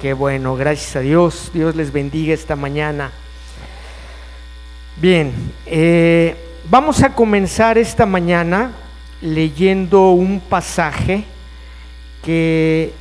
Qué 0.00 0.12
bueno, 0.12 0.54
gracias 0.54 0.94
a 0.94 1.00
Dios. 1.00 1.50
Dios 1.52 1.74
les 1.74 1.92
bendiga 1.92 2.32
esta 2.32 2.54
mañana. 2.54 3.10
Bien, 5.00 5.32
eh, 5.66 6.36
vamos 6.70 7.02
a 7.02 7.14
comenzar 7.14 7.78
esta 7.78 8.06
mañana 8.06 8.70
leyendo 9.20 10.10
un 10.10 10.38
pasaje 10.38 11.24
que 12.22 12.92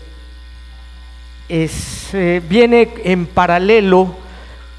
es, 1.48 2.16
eh, 2.16 2.42
viene 2.50 2.90
en 3.04 3.28
paralelo 3.28 4.16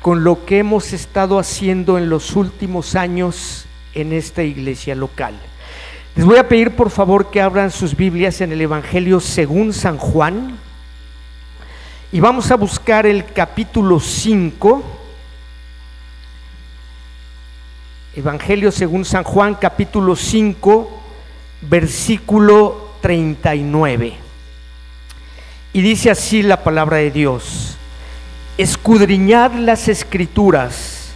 con 0.02 0.24
lo 0.24 0.44
que 0.44 0.58
hemos 0.58 0.92
estado 0.92 1.38
haciendo 1.38 1.98
en 1.98 2.10
los 2.10 2.34
últimos 2.34 2.96
años 2.96 3.66
en 3.94 4.12
esta 4.12 4.42
iglesia 4.42 4.96
local. 4.96 5.34
Les 6.16 6.26
voy 6.26 6.38
a 6.38 6.48
pedir 6.48 6.72
por 6.72 6.90
favor 6.90 7.30
que 7.30 7.40
abran 7.40 7.70
sus 7.70 7.94
Biblias 7.94 8.40
en 8.40 8.50
el 8.50 8.60
Evangelio 8.60 9.20
según 9.20 9.72
San 9.72 9.98
Juan, 9.98 10.58
y 12.10 12.20
vamos 12.20 12.50
a 12.50 12.56
buscar 12.56 13.04
el 13.04 13.32
capítulo 13.32 14.00
5, 14.00 14.82
Evangelio 18.16 18.72
según 18.72 19.04
San 19.04 19.24
Juan, 19.24 19.54
capítulo 19.54 20.16
5, 20.16 21.00
versículo 21.62 22.92
39. 23.02 24.14
Y 25.74 25.80
dice 25.82 26.10
así 26.10 26.42
la 26.42 26.64
palabra 26.64 26.96
de 26.96 27.10
Dios, 27.10 27.76
escudriñad 28.56 29.52
las 29.52 29.86
escrituras, 29.88 31.10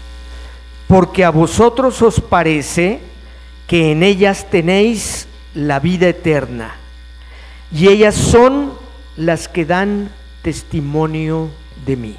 porque 0.88 1.24
a 1.24 1.30
vosotros 1.30 2.02
os 2.02 2.20
parece 2.20 3.00
que 3.66 3.92
en 3.92 4.02
ellas 4.02 4.46
tenéis 4.50 5.26
la 5.54 5.80
vida 5.80 6.08
eterna, 6.08 6.74
y 7.74 7.88
ellas 7.88 8.14
son 8.14 8.74
las 9.16 9.48
que 9.48 9.64
dan 9.64 10.10
testimonio 10.42 11.50
de 11.86 11.96
mí. 11.96 12.16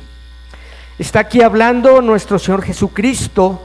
Está 0.98 1.20
aquí 1.20 1.41
hablando 1.41 2.02
nuestro 2.02 2.40
Señor 2.40 2.63
Jesucristo 2.63 3.62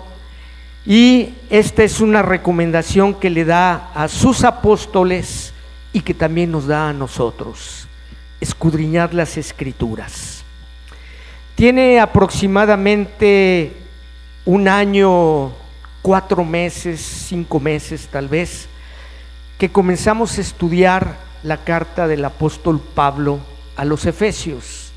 y 0.84 1.34
esta 1.50 1.82
es 1.84 2.00
una 2.00 2.22
recomendación 2.22 3.14
que 3.14 3.30
le 3.30 3.44
da 3.44 3.92
a 3.94 4.08
sus 4.08 4.44
apóstoles 4.44 5.52
y 5.92 6.00
que 6.00 6.14
también 6.14 6.50
nos 6.50 6.66
da 6.66 6.88
a 6.88 6.92
nosotros, 6.92 7.86
escudriñar 8.40 9.14
las 9.14 9.36
escrituras. 9.36 10.42
Tiene 11.54 12.00
aproximadamente 12.00 13.72
un 14.44 14.68
año, 14.68 15.52
cuatro 16.02 16.44
meses, 16.44 17.00
cinco 17.00 17.60
meses 17.60 18.08
tal 18.10 18.28
vez, 18.28 18.68
que 19.58 19.70
comenzamos 19.70 20.38
a 20.38 20.40
estudiar 20.40 21.16
la 21.42 21.58
carta 21.58 22.08
del 22.08 22.24
apóstol 22.24 22.80
Pablo 22.94 23.40
a 23.78 23.84
los 23.84 24.04
Efesios. 24.04 24.90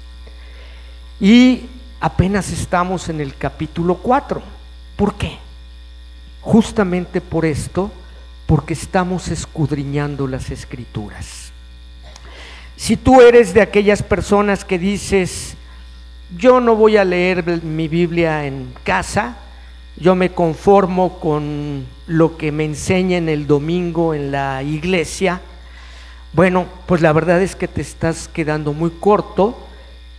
Y 1.20 1.68
apenas 2.02 2.52
estamos 2.52 3.08
en 3.10 3.22
el 3.22 3.38
capítulo 3.38 3.96
4. 3.96 4.42
¿Por 4.98 5.14
qué? 5.14 5.38
Justamente 6.42 7.22
por 7.22 7.46
esto, 7.46 7.92
porque 8.48 8.74
estamos 8.74 9.28
escudriñando 9.30 10.28
las 10.28 10.50
escrituras. 10.50 11.52
Si 12.76 12.98
tú 12.98 13.22
eres 13.22 13.54
de 13.54 13.62
aquellas 13.62 14.02
personas 14.02 14.66
que 14.66 14.80
dices, 14.80 15.54
yo 16.36 16.60
no 16.60 16.76
voy 16.76 16.98
a 16.98 17.06
leer 17.06 17.62
mi 17.64 17.88
Biblia 17.88 18.48
en 18.48 18.74
casa, 18.84 19.38
yo 19.96 20.16
me 20.16 20.32
conformo 20.32 21.20
con 21.20 21.86
lo 22.08 22.36
que 22.36 22.52
me 22.52 22.66
enseñan 22.66 23.30
el 23.30 23.46
domingo 23.46 24.16
en 24.16 24.32
la 24.32 24.64
iglesia, 24.64 25.40
bueno, 26.34 26.66
pues 26.86 27.02
la 27.02 27.12
verdad 27.12 27.42
es 27.42 27.56
que 27.56 27.68
te 27.68 27.82
estás 27.82 28.28
quedando 28.28 28.74
muy 28.74 28.90
corto 28.90 29.58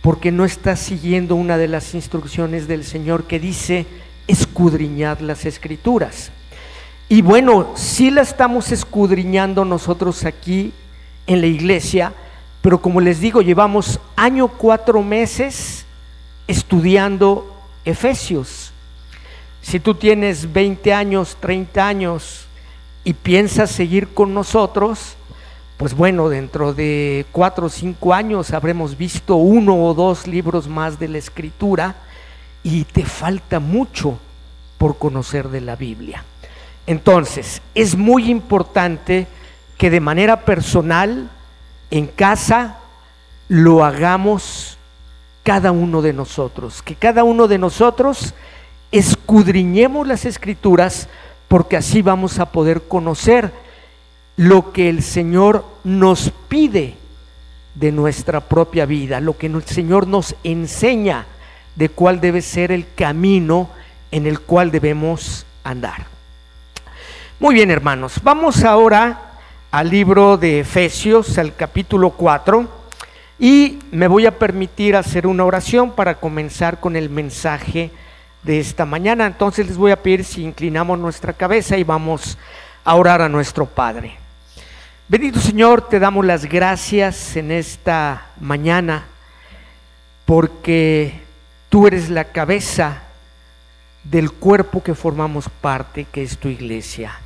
porque 0.01 0.31
no 0.31 0.45
estás 0.45 0.79
siguiendo 0.79 1.35
una 1.35 1.57
de 1.57 1.67
las 1.67 1.95
instrucciones 1.95 2.67
del 2.67 2.83
Señor 2.83 3.23
que 3.23 3.39
dice 3.39 3.87
escudriñar 4.27 5.21
las 5.21 5.45
escrituras. 5.45 6.31
Y 7.09 7.21
bueno, 7.21 7.71
sí 7.75 8.11
la 8.11 8.21
estamos 8.21 8.71
escudriñando 8.71 9.65
nosotros 9.65 10.25
aquí 10.25 10.73
en 11.25 11.41
la 11.41 11.47
iglesia, 11.47 12.13
pero 12.61 12.81
como 12.81 13.01
les 13.01 13.19
digo, 13.19 13.41
llevamos 13.41 13.99
año 14.15 14.47
cuatro 14.47 15.01
meses 15.01 15.85
estudiando 16.47 17.49
Efesios. 17.85 18.71
Si 19.61 19.79
tú 19.79 19.95
tienes 19.95 20.51
20 20.51 20.93
años, 20.93 21.37
30 21.39 21.87
años 21.87 22.45
y 23.03 23.13
piensas 23.13 23.71
seguir 23.71 24.13
con 24.13 24.33
nosotros, 24.33 25.15
pues 25.83 25.95
bueno, 25.95 26.29
dentro 26.29 26.73
de 26.73 27.25
cuatro 27.33 27.65
o 27.65 27.69
cinco 27.69 28.13
años 28.13 28.53
habremos 28.53 28.97
visto 28.97 29.35
uno 29.35 29.83
o 29.83 29.93
dos 29.93 30.27
libros 30.27 30.69
más 30.69 30.97
de 30.97 31.09
la 31.09 31.17
escritura 31.17 31.95
y 32.63 32.85
te 32.85 33.03
falta 33.03 33.59
mucho 33.59 34.17
por 34.77 34.97
conocer 34.97 35.49
de 35.49 35.59
la 35.59 35.75
Biblia. 35.75 36.23
Entonces, 36.87 37.61
es 37.75 37.97
muy 37.97 38.31
importante 38.31 39.27
que 39.77 39.89
de 39.89 39.99
manera 39.99 40.45
personal, 40.45 41.29
en 41.91 42.07
casa, 42.07 42.77
lo 43.49 43.83
hagamos 43.83 44.77
cada 45.43 45.73
uno 45.73 46.01
de 46.01 46.13
nosotros, 46.13 46.81
que 46.81 46.95
cada 46.95 47.25
uno 47.25 47.49
de 47.49 47.57
nosotros 47.57 48.33
escudriñemos 48.93 50.07
las 50.07 50.23
escrituras 50.23 51.09
porque 51.49 51.75
así 51.75 52.01
vamos 52.01 52.39
a 52.39 52.53
poder 52.53 52.83
conocer 52.83 53.62
lo 54.35 54.71
que 54.71 54.89
el 54.89 55.03
Señor 55.03 55.65
nos 55.83 56.31
pide 56.47 56.95
de 57.75 57.91
nuestra 57.91 58.41
propia 58.41 58.85
vida, 58.85 59.19
lo 59.19 59.37
que 59.37 59.47
el 59.47 59.63
Señor 59.63 60.07
nos 60.07 60.35
enseña 60.43 61.25
de 61.75 61.89
cuál 61.89 62.21
debe 62.21 62.41
ser 62.41 62.71
el 62.71 62.85
camino 62.95 63.69
en 64.11 64.27
el 64.27 64.39
cual 64.39 64.71
debemos 64.71 65.45
andar. 65.63 66.05
Muy 67.39 67.55
bien, 67.55 67.71
hermanos, 67.71 68.19
vamos 68.23 68.63
ahora 68.63 69.33
al 69.71 69.89
libro 69.89 70.37
de 70.37 70.59
Efesios, 70.59 71.37
al 71.37 71.55
capítulo 71.55 72.11
4, 72.11 72.67
y 73.39 73.79
me 73.91 74.07
voy 74.07 74.27
a 74.27 74.37
permitir 74.37 74.95
hacer 74.95 75.25
una 75.25 75.43
oración 75.43 75.91
para 75.91 76.19
comenzar 76.19 76.79
con 76.79 76.95
el 76.95 77.09
mensaje 77.09 77.91
de 78.43 78.59
esta 78.59 78.85
mañana. 78.85 79.25
Entonces 79.25 79.67
les 79.67 79.77
voy 79.77 79.91
a 79.91 80.01
pedir 80.01 80.23
si 80.23 80.43
inclinamos 80.43 80.99
nuestra 80.99 81.33
cabeza 81.33 81.75
y 81.75 81.83
vamos 81.83 82.37
a 82.85 82.95
orar 82.95 83.21
a 83.21 83.29
nuestro 83.29 83.65
Padre. 83.65 84.22
Bendito 85.13 85.39
Señor, 85.39 85.89
te 85.89 85.99
damos 85.99 86.25
las 86.25 86.45
gracias 86.45 87.35
en 87.35 87.51
esta 87.51 88.29
mañana 88.39 89.05
porque 90.25 91.21
tú 91.69 91.85
eres 91.85 92.09
la 92.09 92.23
cabeza 92.23 93.03
del 94.03 94.31
cuerpo 94.31 94.81
que 94.81 94.95
formamos 94.95 95.49
parte, 95.61 96.07
que 96.11 96.23
es 96.23 96.39
tu 96.39 96.47
iglesia. 96.47 97.19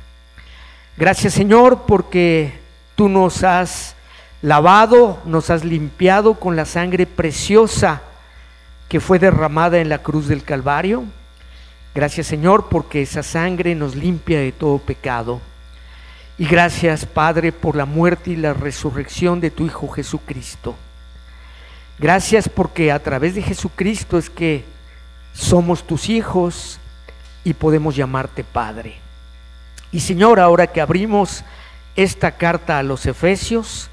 Gracias 0.98 1.32
Señor 1.32 1.84
porque 1.86 2.52
tú 2.94 3.08
nos 3.08 3.42
has 3.42 3.96
lavado, 4.42 5.22
nos 5.24 5.48
has 5.48 5.64
limpiado 5.64 6.34
con 6.34 6.56
la 6.56 6.66
sangre 6.66 7.06
preciosa 7.06 8.02
que 8.90 9.00
fue 9.00 9.18
derramada 9.18 9.78
en 9.78 9.88
la 9.88 10.02
cruz 10.02 10.28
del 10.28 10.44
Calvario. 10.44 11.04
Gracias 11.94 12.26
Señor 12.26 12.68
porque 12.68 13.00
esa 13.00 13.22
sangre 13.22 13.74
nos 13.74 13.96
limpia 13.96 14.40
de 14.40 14.52
todo 14.52 14.76
pecado. 14.76 15.40
Y 16.38 16.46
gracias, 16.46 17.04
Padre, 17.04 17.50
por 17.50 17.74
la 17.74 17.84
muerte 17.84 18.30
y 18.30 18.36
la 18.36 18.54
resurrección 18.54 19.40
de 19.40 19.50
tu 19.50 19.66
Hijo 19.66 19.88
Jesucristo. 19.88 20.76
Gracias 21.98 22.48
porque 22.48 22.92
a 22.92 23.02
través 23.02 23.34
de 23.34 23.42
Jesucristo 23.42 24.18
es 24.18 24.30
que 24.30 24.64
somos 25.32 25.84
tus 25.84 26.08
hijos 26.08 26.78
y 27.42 27.54
podemos 27.54 27.96
llamarte 27.96 28.44
Padre. 28.44 28.98
Y 29.90 29.98
Señor, 29.98 30.38
ahora 30.38 30.68
que 30.68 30.80
abrimos 30.80 31.42
esta 31.96 32.30
carta 32.30 32.78
a 32.78 32.84
los 32.84 33.04
Efesios, 33.06 33.90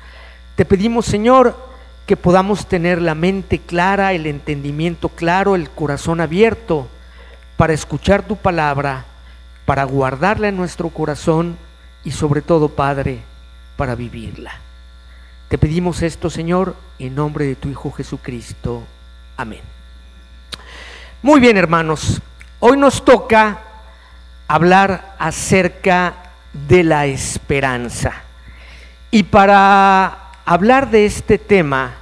te 0.56 0.66
pedimos, 0.66 1.08
Señor, 1.08 1.58
que 2.06 2.16
podamos 2.16 2.68
tener 2.68 3.02
la 3.02 3.16
mente 3.16 3.58
clara, 3.58 4.14
el 4.14 4.28
entendimiento 4.28 5.10
claro, 5.10 5.56
el 5.56 5.72
corazón 5.72 6.22
abierto 6.22 6.88
para 7.58 7.74
escuchar 7.74 8.22
tu 8.22 8.36
palabra, 8.36 9.06
para 9.66 9.84
guardarla 9.84 10.50
en 10.50 10.58
nuestro 10.58 10.90
corazón 10.90 11.58
y 12.06 12.12
sobre 12.12 12.42
todo, 12.42 12.70
Padre, 12.70 13.20
para 13.76 13.96
vivirla. 13.96 14.54
Te 15.50 15.58
pedimos 15.58 16.02
esto, 16.02 16.30
Señor, 16.30 16.76
en 17.00 17.16
nombre 17.16 17.46
de 17.46 17.56
tu 17.56 17.68
Hijo 17.68 17.92
Jesucristo. 17.92 18.84
Amén. 19.36 19.62
Muy 21.22 21.40
bien, 21.40 21.58
hermanos. 21.58 22.22
Hoy 22.60 22.78
nos 22.78 23.04
toca 23.04 23.60
hablar 24.48 25.16
acerca 25.18 26.14
de 26.68 26.84
la 26.84 27.08
esperanza. 27.08 28.14
Y 29.12 29.24
para 29.24 30.32
hablar 30.46 30.92
de 30.92 31.06
este 31.06 31.38
tema, 31.38 31.96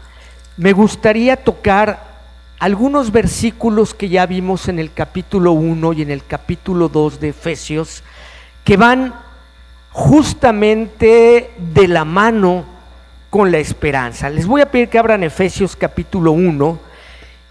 me 0.57 0.73
gustaría 0.73 1.37
tocar 1.37 2.13
algunos 2.59 3.11
versículos 3.11 3.93
que 3.93 4.09
ya 4.09 4.25
vimos 4.25 4.67
en 4.67 4.79
el 4.79 4.93
capítulo 4.93 5.53
1 5.53 5.93
y 5.93 6.01
en 6.01 6.11
el 6.11 6.25
capítulo 6.25 6.89
2 6.89 7.19
de 7.19 7.29
Efesios, 7.29 8.03
que 8.63 8.77
van 8.77 9.13
justamente 9.93 11.51
de 11.57 11.87
la 11.87 12.03
mano 12.03 12.65
con 13.29 13.51
la 13.51 13.59
esperanza. 13.59 14.29
Les 14.29 14.47
voy 14.47 14.61
a 14.61 14.69
pedir 14.69 14.89
que 14.89 14.97
abran 14.97 15.23
Efesios 15.23 15.75
capítulo 15.75 16.31
1 16.31 16.79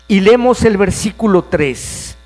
y 0.08 0.20
leemos 0.20 0.64
el 0.64 0.76
versículo 0.76 1.44
3. 1.44 2.16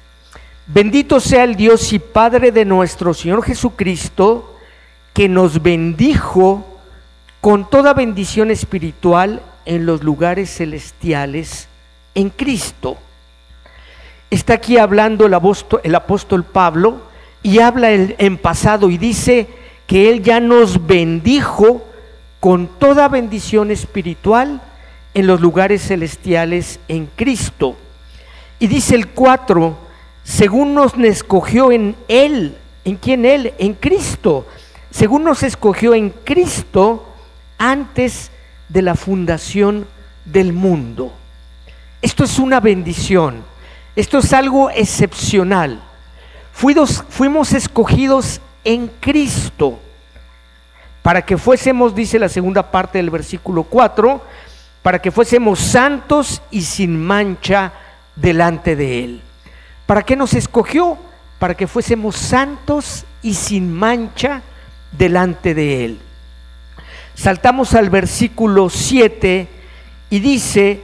Bendito 0.66 1.20
sea 1.20 1.44
el 1.44 1.54
Dios 1.54 1.92
y 1.92 1.98
Padre 1.98 2.50
de 2.50 2.64
nuestro 2.64 3.14
Señor 3.14 3.44
Jesucristo, 3.44 4.58
que 5.12 5.28
nos 5.28 5.62
bendijo 5.62 6.66
con 7.40 7.68
toda 7.68 7.94
bendición 7.94 8.50
espiritual 8.50 9.42
en 9.66 9.86
los 9.86 10.02
lugares 10.02 10.50
celestiales 10.50 11.68
en 12.14 12.30
Cristo. 12.30 12.96
Está 14.30 14.54
aquí 14.54 14.78
hablando 14.78 15.26
el 15.26 15.34
apóstol, 15.34 15.80
el 15.84 15.94
apóstol 15.94 16.42
Pablo 16.42 17.02
y 17.42 17.60
habla 17.60 17.92
en 17.92 18.38
pasado 18.38 18.90
y 18.90 18.98
dice 18.98 19.65
que 19.86 20.10
Él 20.10 20.22
ya 20.22 20.40
nos 20.40 20.86
bendijo 20.86 21.84
con 22.40 22.66
toda 22.66 23.08
bendición 23.08 23.70
espiritual 23.70 24.60
en 25.14 25.26
los 25.26 25.40
lugares 25.40 25.82
celestiales 25.86 26.78
en 26.88 27.08
Cristo. 27.16 27.76
Y 28.58 28.66
dice 28.66 28.94
el 28.94 29.08
4, 29.08 29.76
según 30.24 30.74
nos 30.74 30.94
escogió 30.98 31.72
en 31.72 31.94
Él, 32.08 32.56
¿en 32.84 32.96
quién 32.96 33.24
Él? 33.24 33.54
En 33.58 33.74
Cristo. 33.74 34.46
Según 34.90 35.24
nos 35.24 35.42
escogió 35.42 35.94
en 35.94 36.10
Cristo 36.10 37.06
antes 37.58 38.30
de 38.68 38.82
la 38.82 38.94
fundación 38.94 39.86
del 40.24 40.52
mundo. 40.52 41.12
Esto 42.02 42.24
es 42.24 42.38
una 42.38 42.60
bendición, 42.60 43.42
esto 43.94 44.18
es 44.18 44.32
algo 44.32 44.70
excepcional. 44.70 45.82
Fuimos, 46.52 47.04
fuimos 47.08 47.52
escogidos 47.52 48.40
en 48.66 48.88
Cristo 49.00 49.78
para 51.06 51.22
que 51.24 51.38
fuésemos, 51.38 51.94
dice 51.94 52.18
la 52.18 52.28
segunda 52.28 52.68
parte 52.68 52.98
del 52.98 53.10
versículo 53.10 53.62
4, 53.62 54.20
para 54.82 55.00
que 55.00 55.12
fuésemos 55.12 55.60
santos 55.60 56.42
y 56.50 56.62
sin 56.62 57.00
mancha 57.00 57.72
delante 58.16 58.74
de 58.74 59.04
Él. 59.04 59.22
¿Para 59.86 60.02
qué 60.02 60.16
nos 60.16 60.34
escogió? 60.34 60.98
Para 61.38 61.54
que 61.54 61.68
fuésemos 61.68 62.16
santos 62.16 63.04
y 63.22 63.34
sin 63.34 63.72
mancha 63.72 64.42
delante 64.90 65.54
de 65.54 65.84
Él. 65.84 65.98
Saltamos 67.14 67.74
al 67.74 67.88
versículo 67.88 68.68
7 68.68 69.46
y 70.10 70.18
dice, 70.18 70.80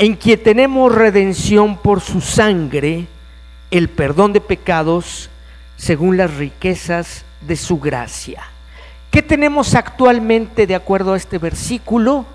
en 0.00 0.16
quien 0.16 0.42
tenemos 0.42 0.92
redención 0.92 1.76
por 1.76 2.00
su 2.00 2.20
sangre, 2.20 3.06
el 3.70 3.88
perdón 3.88 4.32
de 4.32 4.40
pecados, 4.40 5.29
según 5.80 6.18
las 6.18 6.34
riquezas 6.34 7.24
de 7.40 7.56
su 7.56 7.80
gracia. 7.80 8.42
¿Qué 9.10 9.22
tenemos 9.22 9.74
actualmente 9.74 10.66
de 10.66 10.74
acuerdo 10.74 11.14
a 11.14 11.16
este 11.16 11.38
versículo? 11.38 12.26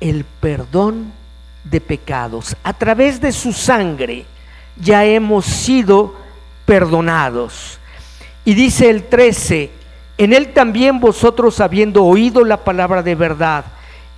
El 0.00 0.24
perdón 0.24 1.10
de 1.64 1.80
pecados. 1.80 2.54
A 2.62 2.74
través 2.74 3.22
de 3.22 3.32
su 3.32 3.54
sangre 3.54 4.26
ya 4.76 5.06
hemos 5.06 5.46
sido 5.46 6.14
perdonados. 6.66 7.78
Y 8.44 8.52
dice 8.52 8.90
el 8.90 9.04
13, 9.04 9.70
en 10.18 10.34
él 10.34 10.52
también 10.52 11.00
vosotros 11.00 11.60
habiendo 11.60 12.04
oído 12.04 12.44
la 12.44 12.64
palabra 12.64 13.02
de 13.02 13.14
verdad, 13.14 13.64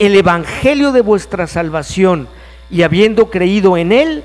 el 0.00 0.16
evangelio 0.16 0.90
de 0.90 1.02
vuestra 1.02 1.46
salvación, 1.46 2.26
y 2.69 2.82
habiendo 2.82 3.30
creído 3.30 3.76
en 3.76 3.92
él, 3.92 4.24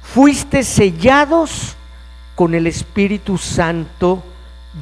fuiste 0.00 0.62
sellados 0.62 1.76
con 2.34 2.54
el 2.54 2.66
Espíritu 2.66 3.38
Santo 3.38 4.22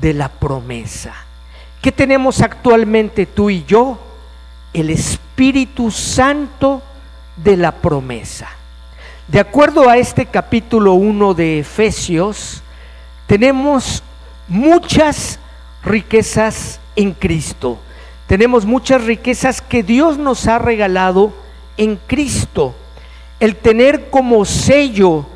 de 0.01 0.15
la 0.15 0.29
promesa. 0.29 1.15
¿Qué 1.81 1.93
tenemos 1.93 2.41
actualmente 2.41 3.27
tú 3.27 3.51
y 3.51 3.65
yo? 3.65 3.99
El 4.73 4.91
Espíritu 4.91 5.91
Santo 5.91 6.83
de 7.37 7.57
la 7.57 7.73
promesa. 7.73 8.49
De 9.29 9.41
acuerdo 9.41 9.89
a 9.89 9.97
este 9.97 10.27
capítulo 10.27 10.95
1 10.95 11.35
de 11.35 11.59
Efesios, 11.61 12.63
tenemos 13.27 14.03
muchas 14.49 15.39
riquezas 15.85 16.81
en 16.97 17.13
Cristo. 17.13 17.79
Tenemos 18.27 18.65
muchas 18.65 19.05
riquezas 19.05 19.61
que 19.61 19.83
Dios 19.83 20.19
nos 20.19 20.47
ha 20.47 20.59
regalado 20.59 21.33
en 21.77 21.97
Cristo. 22.07 22.75
El 23.41 23.57
tener 23.57 24.11
como 24.11 24.45
sello 24.45 25.27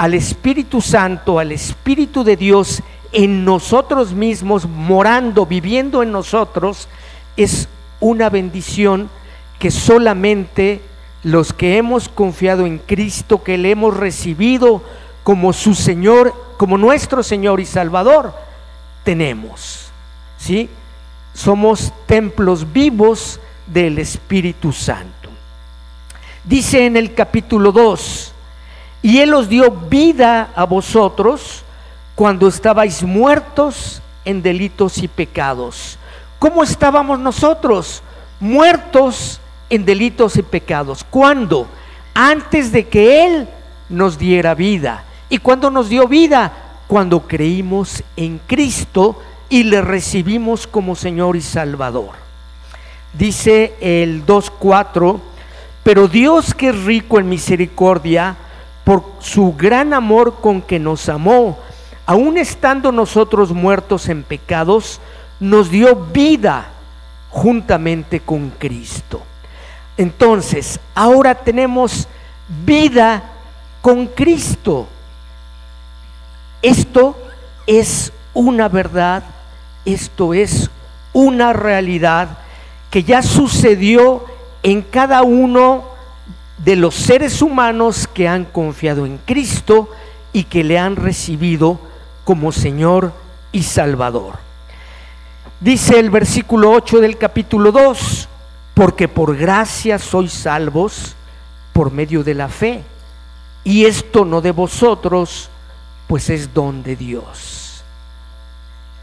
al 0.00 0.14
Espíritu 0.14 0.80
Santo, 0.80 1.38
al 1.38 1.52
Espíritu 1.52 2.24
de 2.24 2.34
Dios 2.34 2.82
en 3.12 3.44
nosotros 3.44 4.14
mismos, 4.14 4.66
morando, 4.66 5.44
viviendo 5.44 6.02
en 6.02 6.10
nosotros, 6.10 6.88
es 7.36 7.68
una 8.00 8.30
bendición 8.30 9.10
que 9.58 9.70
solamente 9.70 10.80
los 11.22 11.52
que 11.52 11.76
hemos 11.76 12.08
confiado 12.08 12.64
en 12.64 12.78
Cristo, 12.78 13.42
que 13.42 13.58
le 13.58 13.72
hemos 13.72 13.94
recibido 13.94 14.82
como 15.22 15.52
su 15.52 15.74
Señor, 15.74 16.32
como 16.56 16.78
nuestro 16.78 17.22
Señor 17.22 17.60
y 17.60 17.66
Salvador, 17.66 18.32
tenemos. 19.04 19.90
¿Sí? 20.38 20.70
Somos 21.34 21.92
templos 22.06 22.72
vivos 22.72 23.38
del 23.66 23.98
Espíritu 23.98 24.72
Santo. 24.72 25.28
Dice 26.42 26.86
en 26.86 26.96
el 26.96 27.12
capítulo 27.12 27.70
2, 27.70 28.29
y 29.02 29.18
Él 29.18 29.32
os 29.34 29.48
dio 29.48 29.70
vida 29.70 30.50
a 30.54 30.64
vosotros 30.64 31.62
cuando 32.14 32.48
estabais 32.48 33.02
muertos 33.02 34.02
en 34.24 34.42
delitos 34.42 34.98
y 34.98 35.08
pecados. 35.08 35.98
¿Cómo 36.38 36.62
estábamos 36.62 37.18
nosotros? 37.18 38.02
Muertos 38.40 39.40
en 39.70 39.84
delitos 39.84 40.36
y 40.36 40.42
pecados. 40.42 41.04
¿Cuándo? 41.08 41.66
Antes 42.14 42.72
de 42.72 42.88
que 42.88 43.26
Él 43.26 43.48
nos 43.88 44.18
diera 44.18 44.54
vida. 44.54 45.04
¿Y 45.28 45.38
cuando 45.38 45.70
nos 45.70 45.88
dio 45.88 46.08
vida? 46.08 46.52
Cuando 46.86 47.26
creímos 47.26 48.02
en 48.16 48.38
Cristo 48.46 49.18
y 49.48 49.64
le 49.64 49.80
recibimos 49.80 50.66
como 50.66 50.94
Señor 50.94 51.36
y 51.36 51.40
Salvador. 51.40 52.10
Dice 53.12 53.74
el 53.80 54.24
2.4, 54.24 55.20
pero 55.82 56.08
Dios 56.08 56.54
que 56.54 56.68
es 56.68 56.84
rico 56.84 57.18
en 57.18 57.28
misericordia, 57.28 58.36
por 58.90 59.04
su 59.20 59.54
gran 59.56 59.94
amor 59.94 60.40
con 60.40 60.60
que 60.60 60.80
nos 60.80 61.08
amó, 61.08 61.56
aun 62.06 62.36
estando 62.36 62.90
nosotros 62.90 63.52
muertos 63.52 64.08
en 64.08 64.24
pecados, 64.24 65.00
nos 65.38 65.70
dio 65.70 65.94
vida 65.94 66.66
juntamente 67.28 68.18
con 68.18 68.50
Cristo. 68.50 69.22
Entonces, 69.96 70.80
ahora 70.92 71.36
tenemos 71.36 72.08
vida 72.66 73.22
con 73.80 74.08
Cristo. 74.08 74.88
Esto 76.60 77.16
es 77.68 78.12
una 78.34 78.68
verdad, 78.68 79.22
esto 79.84 80.34
es 80.34 80.68
una 81.12 81.52
realidad 81.52 82.38
que 82.90 83.04
ya 83.04 83.22
sucedió 83.22 84.24
en 84.64 84.82
cada 84.82 85.22
uno 85.22 85.89
de 86.64 86.76
los 86.76 86.94
seres 86.94 87.40
humanos 87.40 88.06
que 88.06 88.28
han 88.28 88.44
confiado 88.44 89.06
en 89.06 89.18
Cristo 89.18 89.88
y 90.32 90.44
que 90.44 90.62
le 90.62 90.78
han 90.78 90.96
recibido 90.96 91.80
como 92.24 92.52
Señor 92.52 93.12
y 93.50 93.62
Salvador. 93.62 94.38
Dice 95.58 95.98
el 95.98 96.10
versículo 96.10 96.70
8 96.72 97.00
del 97.00 97.16
capítulo 97.16 97.72
2, 97.72 98.28
porque 98.74 99.08
por 99.08 99.36
gracia 99.36 99.98
sois 99.98 100.32
salvos 100.32 101.14
por 101.72 101.92
medio 101.92 102.22
de 102.22 102.34
la 102.34 102.48
fe, 102.48 102.82
y 103.64 103.84
esto 103.84 104.24
no 104.24 104.40
de 104.40 104.52
vosotros, 104.52 105.50
pues 106.06 106.30
es 106.30 106.52
don 106.52 106.82
de 106.82 106.96
Dios. 106.96 107.82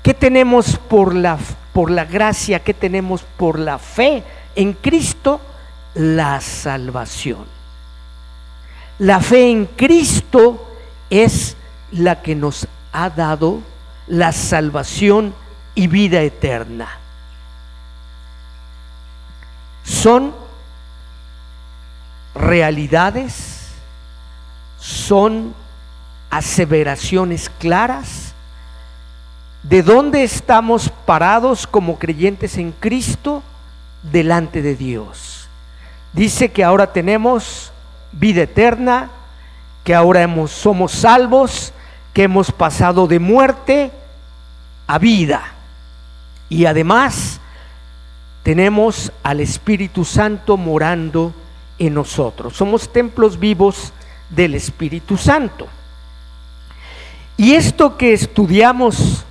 ¿Qué 0.04 0.14
tenemos 0.14 0.78
por 0.78 1.14
la, 1.14 1.38
por 1.74 1.92
la 1.92 2.06
gracia? 2.06 2.64
¿Qué 2.64 2.74
tenemos 2.74 3.22
por 3.38 3.60
la 3.60 3.78
fe 3.78 4.24
en 4.56 4.74
Cristo? 4.74 5.42
La 5.98 6.42
salvación. 6.42 7.46
La 9.00 9.20
fe 9.20 9.50
en 9.50 9.66
Cristo 9.66 10.68
es 11.10 11.56
la 11.92 12.22
que 12.22 12.36
nos 12.36 12.68
ha 12.92 13.10
dado 13.10 13.62
la 14.08 14.32
salvación 14.32 15.34
y 15.76 15.88
vida 15.88 16.22
eterna. 16.22 16.88
Son 19.84 20.34
realidades, 22.36 23.70
son 24.80 25.54
aseveraciones 26.30 27.50
claras 27.60 28.34
de 29.64 29.82
dónde 29.84 30.24
estamos 30.24 30.90
parados 31.06 31.68
como 31.68 31.98
creyentes 31.98 32.58
en 32.58 32.72
Cristo 32.72 33.44
delante 34.04 34.62
de 34.62 34.76
Dios. 34.76 35.37
Dice 36.14 36.52
que 36.52 36.64
ahora 36.64 36.92
tenemos 36.94 37.72
vida 38.12 38.44
eterna, 38.44 39.10
que 39.84 39.94
ahora 39.94 40.22
hemos, 40.22 40.52
somos 40.52 40.92
salvos 40.92 41.74
que 42.14 42.24
hemos 42.24 42.52
pasado 42.52 43.08
de 43.08 43.20
muerte 43.20 43.92
a 44.88 44.98
vida. 44.98 45.54
Y 46.50 46.66
además 46.66 47.40
tenemos 48.44 49.12
al 49.24 49.40
Espíritu 49.40 50.04
Santo 50.04 50.58
morando 50.58 51.34
en 51.78 51.94
nosotros. 51.94 52.56
Somos 52.56 52.92
templos 52.92 53.40
vivos 53.40 53.94
del 54.30 54.56
Espíritu 54.56 55.18
Santo. 55.18 55.68
Y 57.36 57.54
esto 57.54 57.98
que 57.98 58.14
estudiamos 58.14 59.24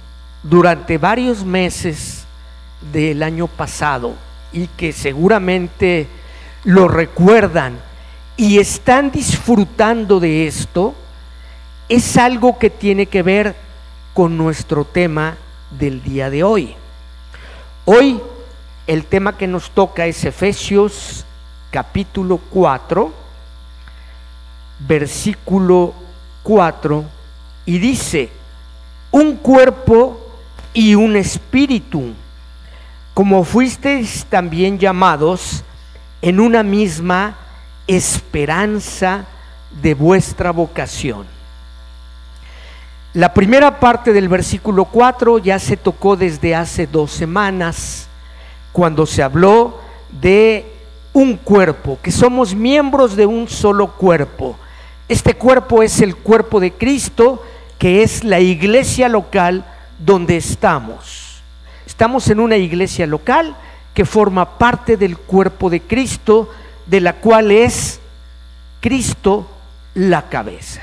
durante 0.42 0.96
varios 0.96 1.44
meses 1.44 2.24
del 2.92 3.22
año 3.22 3.48
pasado 3.48 4.14
y 4.52 4.68
que 4.68 4.92
seguramente 4.92 6.08
lo 6.66 6.88
recuerdan 6.88 7.78
y 8.36 8.58
están 8.58 9.12
disfrutando 9.12 10.18
de 10.18 10.48
esto, 10.48 10.94
es 11.88 12.16
algo 12.16 12.58
que 12.58 12.70
tiene 12.70 13.06
que 13.06 13.22
ver 13.22 13.54
con 14.12 14.36
nuestro 14.36 14.84
tema 14.84 15.36
del 15.70 16.02
día 16.02 16.28
de 16.28 16.42
hoy. 16.42 16.74
Hoy 17.84 18.20
el 18.88 19.04
tema 19.04 19.38
que 19.38 19.46
nos 19.46 19.70
toca 19.70 20.06
es 20.06 20.24
Efesios 20.24 21.24
capítulo 21.70 22.38
4, 22.50 23.12
versículo 24.88 25.94
4, 26.42 27.04
y 27.64 27.78
dice, 27.78 28.28
un 29.12 29.36
cuerpo 29.36 30.20
y 30.74 30.96
un 30.96 31.14
espíritu, 31.14 32.12
como 33.14 33.44
fuisteis 33.44 34.26
también 34.28 34.80
llamados 34.80 35.62
en 36.22 36.40
una 36.40 36.62
misma 36.62 37.36
esperanza 37.86 39.24
de 39.82 39.94
vuestra 39.94 40.50
vocación. 40.50 41.26
La 43.14 43.32
primera 43.32 43.80
parte 43.80 44.12
del 44.12 44.28
versículo 44.28 44.84
4 44.84 45.38
ya 45.38 45.58
se 45.58 45.76
tocó 45.76 46.16
desde 46.16 46.54
hace 46.54 46.86
dos 46.86 47.12
semanas, 47.12 48.08
cuando 48.72 49.06
se 49.06 49.22
habló 49.22 49.80
de 50.20 50.66
un 51.14 51.36
cuerpo, 51.36 51.98
que 52.02 52.10
somos 52.10 52.54
miembros 52.54 53.16
de 53.16 53.24
un 53.24 53.48
solo 53.48 53.92
cuerpo. 53.92 54.56
Este 55.08 55.34
cuerpo 55.34 55.82
es 55.82 56.02
el 56.02 56.14
cuerpo 56.14 56.60
de 56.60 56.72
Cristo, 56.72 57.42
que 57.78 58.02
es 58.02 58.22
la 58.22 58.40
iglesia 58.40 59.08
local 59.08 59.64
donde 59.98 60.36
estamos. 60.36 61.40
Estamos 61.86 62.28
en 62.28 62.40
una 62.40 62.56
iglesia 62.56 63.06
local 63.06 63.56
que 63.96 64.04
forma 64.04 64.58
parte 64.58 64.98
del 64.98 65.16
cuerpo 65.16 65.70
de 65.70 65.80
Cristo, 65.80 66.50
de 66.84 67.00
la 67.00 67.14
cual 67.14 67.50
es 67.50 67.98
Cristo 68.82 69.48
la 69.94 70.28
cabeza. 70.28 70.82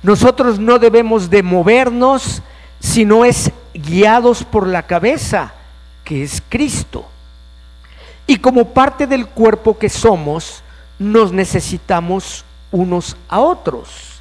Nosotros 0.00 0.60
no 0.60 0.78
debemos 0.78 1.28
de 1.28 1.42
movernos 1.42 2.42
si 2.78 3.04
no 3.04 3.24
es 3.24 3.50
guiados 3.74 4.44
por 4.44 4.68
la 4.68 4.84
cabeza, 4.84 5.52
que 6.04 6.22
es 6.22 6.40
Cristo. 6.48 7.06
Y 8.24 8.36
como 8.36 8.68
parte 8.68 9.08
del 9.08 9.26
cuerpo 9.26 9.76
que 9.76 9.88
somos, 9.88 10.62
nos 10.96 11.32
necesitamos 11.32 12.44
unos 12.70 13.16
a 13.28 13.40
otros. 13.40 14.19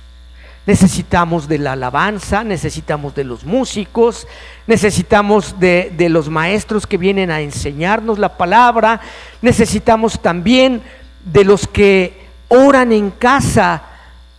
Necesitamos 0.69 1.47
de 1.47 1.57
la 1.57 1.71
alabanza, 1.71 2.43
necesitamos 2.43 3.15
de 3.15 3.23
los 3.23 3.43
músicos, 3.43 4.27
necesitamos 4.67 5.59
de, 5.59 5.91
los 6.11 6.29
maestros 6.29 6.85
que 6.85 6.99
vienen 6.99 7.31
a 7.31 7.41
enseñarnos 7.41 8.19
la 8.19 8.37
palabra, 8.37 9.01
necesitamos 9.41 10.21
también 10.21 10.83
de 11.25 11.43
los 11.43 11.67
que 11.67 12.21
oran 12.49 12.91
en 12.91 13.09
casa 13.09 13.81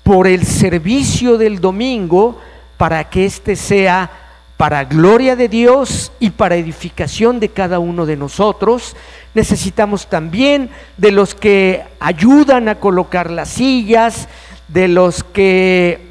por 0.05 0.29
el 0.29 0.47
servicio 0.47 1.37
del 1.37 1.61
domingo 1.61 2.41
para 2.77 3.11
que 3.11 3.25
éste 3.25 3.57
sea 3.57 4.09
para 4.57 4.85
gloria 4.85 5.35
de 5.35 5.49
Dios 5.49 6.13
y 6.21 6.31
para 6.31 6.55
edificación 6.55 7.41
de 7.41 7.49
cada 7.49 7.81
uno 7.81 8.07
de 8.07 8.17
nosotros. 8.17 8.95
Necesitamos 9.35 10.07
también 10.09 10.71
de 10.97 11.11
los 11.11 11.35
que 11.35 11.83
ayudan 11.99 12.69
a 12.69 12.77
colocar 12.77 13.33
las 13.33 13.49
sillas, 13.49 14.29
de 14.69 14.87
los 14.87 15.25
que 15.25 16.10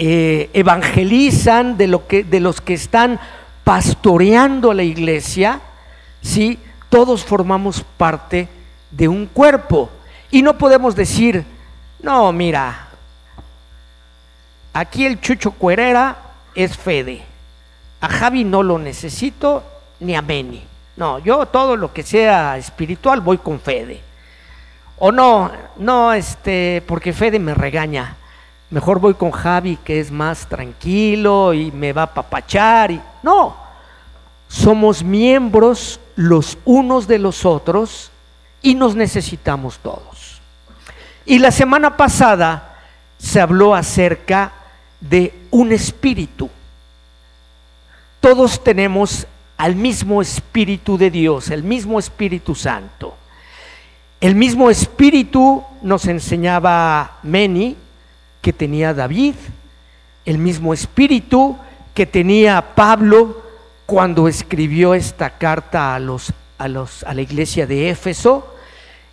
eh, 0.00 0.48
evangelizan, 0.52 1.76
de, 1.76 1.88
lo 1.88 2.06
que, 2.06 2.22
de 2.22 2.38
los 2.38 2.60
que 2.60 2.74
están 2.74 3.18
pastoreando 3.64 4.72
la 4.72 4.84
iglesia. 4.84 5.60
¿sí? 6.22 6.56
Todos 6.88 7.24
formamos 7.24 7.84
parte 7.96 8.48
de 8.92 9.08
un 9.08 9.26
cuerpo. 9.26 9.90
Y 10.30 10.42
no 10.42 10.56
podemos 10.56 10.94
decir, 10.94 11.44
no, 12.00 12.30
mira, 12.30 12.90
aquí 14.72 15.04
el 15.04 15.20
Chucho 15.20 15.50
Cuerera 15.50 16.16
es 16.54 16.76
Fede. 16.76 17.24
A 18.00 18.08
Javi 18.08 18.44
no 18.44 18.62
lo 18.62 18.78
necesito, 18.78 19.64
ni 19.98 20.14
a 20.14 20.22
Meni. 20.22 20.62
No, 20.96 21.18
yo 21.18 21.46
todo 21.46 21.74
lo 21.74 21.92
que 21.92 22.04
sea 22.04 22.56
espiritual 22.56 23.20
voy 23.20 23.38
con 23.38 23.58
Fede. 23.58 24.00
O 24.98 25.10
no, 25.10 25.50
no, 25.76 26.12
este, 26.12 26.84
porque 26.86 27.12
Fede 27.12 27.40
me 27.40 27.54
regaña. 27.54 28.14
Mejor 28.70 29.00
voy 29.00 29.14
con 29.14 29.30
Javi, 29.30 29.76
que 29.76 30.00
es 30.00 30.10
más 30.10 30.46
tranquilo 30.46 31.54
y 31.54 31.72
me 31.72 31.92
va 31.92 32.02
a 32.02 32.14
papachar. 32.14 32.90
Y... 32.90 33.00
No, 33.22 33.56
somos 34.48 35.02
miembros 35.02 36.00
los 36.16 36.58
unos 36.64 37.06
de 37.08 37.18
los 37.18 37.46
otros 37.46 38.10
y 38.60 38.74
nos 38.74 38.94
necesitamos 38.94 39.78
todos. 39.78 40.40
Y 41.24 41.38
la 41.38 41.50
semana 41.50 41.96
pasada 41.96 42.76
se 43.18 43.40
habló 43.40 43.74
acerca 43.74 44.52
de 45.00 45.34
un 45.50 45.72
espíritu. 45.72 46.50
Todos 48.20 48.62
tenemos 48.62 49.26
al 49.56 49.74
mismo 49.74 50.22
Espíritu 50.22 50.96
de 50.96 51.10
Dios, 51.10 51.50
el 51.50 51.62
mismo 51.62 51.98
Espíritu 51.98 52.54
Santo. 52.54 53.16
El 54.20 54.34
mismo 54.34 54.70
Espíritu 54.70 55.62
nos 55.82 56.06
enseñaba 56.06 57.18
Meni 57.22 57.76
que 58.40 58.52
tenía 58.52 58.94
David, 58.94 59.34
el 60.24 60.38
mismo 60.38 60.74
Espíritu 60.74 61.56
que 61.94 62.06
tenía 62.06 62.74
Pablo 62.74 63.42
cuando 63.86 64.28
escribió 64.28 64.94
esta 64.94 65.30
carta 65.30 65.94
a, 65.94 65.98
los, 65.98 66.32
a, 66.58 66.68
los, 66.68 67.02
a 67.04 67.14
la 67.14 67.22
iglesia 67.22 67.66
de 67.66 67.90
Éfeso, 67.90 68.54